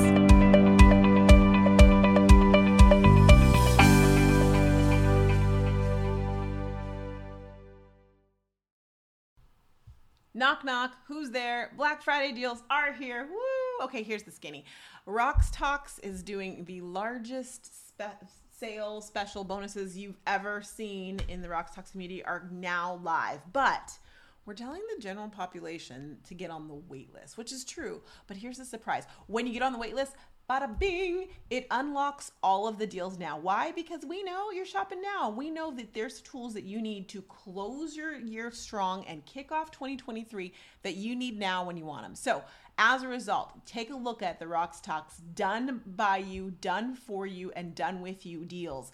Knock, 10.33 10.65
knock. 10.65 10.97
Who's 11.07 11.31
there? 11.31 11.71
Black 11.77 12.03
Friday 12.03 12.33
deals 12.33 12.61
are 12.69 12.91
here. 12.91 13.29
Woo! 13.31 13.85
Okay, 13.85 14.03
here's 14.03 14.23
the 14.23 14.31
skinny. 14.31 14.65
Rox 15.07 15.47
Talks 15.49 15.99
is 15.99 16.21
doing 16.21 16.65
the 16.65 16.81
largest 16.81 17.87
spe- 17.87 18.25
sale 18.65 18.99
special 18.99 19.43
bonuses 19.43 19.95
you've 19.95 20.17
ever 20.25 20.61
seen 20.61 21.19
in 21.27 21.41
the 21.41 21.47
Rox 21.47 21.73
Talks 21.73 21.91
community 21.91 22.23
are 22.23 22.47
now 22.51 22.99
live. 23.03 23.39
But 23.53 23.97
we're 24.45 24.55
telling 24.55 24.81
the 24.95 25.01
general 25.01 25.29
population 25.29 26.17
to 26.27 26.33
get 26.33 26.49
on 26.49 26.67
the 26.67 26.73
wait 26.73 27.13
list, 27.13 27.37
which 27.37 27.51
is 27.51 27.63
true. 27.63 28.01
But 28.25 28.37
here's 28.37 28.57
the 28.57 28.65
surprise 28.65 29.03
when 29.27 29.45
you 29.45 29.53
get 29.53 29.61
on 29.61 29.71
the 29.71 29.77
wait 29.77 29.93
list, 29.93 30.13
bada 30.49 30.79
bing, 30.79 31.27
it 31.51 31.67
unlocks 31.69 32.31
all 32.41 32.67
of 32.67 32.79
the 32.79 32.87
deals 32.87 33.19
now. 33.19 33.37
Why? 33.37 33.71
Because 33.71 34.03
we 34.03 34.23
know 34.23 34.49
you're 34.49 34.65
shopping 34.65 35.01
now. 35.01 35.29
We 35.29 35.51
know 35.51 35.71
that 35.75 35.93
there's 35.93 36.21
tools 36.21 36.55
that 36.55 36.63
you 36.63 36.81
need 36.81 37.07
to 37.09 37.21
close 37.23 37.95
your 37.95 38.15
year 38.15 38.49
strong 38.51 39.05
and 39.05 39.23
kick 39.25 39.51
off 39.51 39.69
2023 39.69 40.51
that 40.81 40.95
you 40.95 41.15
need 41.15 41.37
now 41.37 41.63
when 41.65 41.77
you 41.77 41.85
want 41.85 42.03
them. 42.03 42.15
So, 42.15 42.43
as 42.77 43.03
a 43.03 43.07
result, 43.07 43.65
take 43.65 43.89
a 43.89 43.95
look 43.95 44.21
at 44.21 44.39
the 44.39 44.45
Rox 44.45 44.81
Talks 44.81 45.17
done 45.17 45.81
by 45.85 46.17
you, 46.17 46.51
done 46.51 46.95
for 46.95 47.25
you, 47.25 47.51
and 47.55 47.75
done 47.75 48.01
with 48.01 48.25
you 48.25 48.45
deals. 48.45 48.91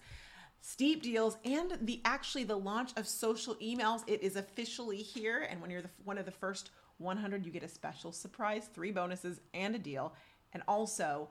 Steep 0.60 1.02
deals 1.02 1.36
and 1.44 1.76
the 1.80 2.00
actually 2.04 2.44
the 2.44 2.56
launch 2.56 2.92
of 2.96 3.08
social 3.08 3.56
emails. 3.56 4.02
It 4.06 4.22
is 4.22 4.36
officially 4.36 4.98
here 4.98 5.48
and 5.50 5.60
when 5.60 5.70
you're 5.70 5.82
the, 5.82 5.90
one 6.04 6.18
of 6.18 6.24
the 6.24 6.30
first 6.30 6.70
100 6.98 7.44
you 7.44 7.50
get 7.50 7.64
a 7.64 7.68
special 7.68 8.12
surprise 8.12 8.68
three 8.72 8.92
bonuses 8.92 9.40
and 9.54 9.74
a 9.74 9.78
deal. 9.78 10.14
And 10.52 10.62
also 10.68 11.30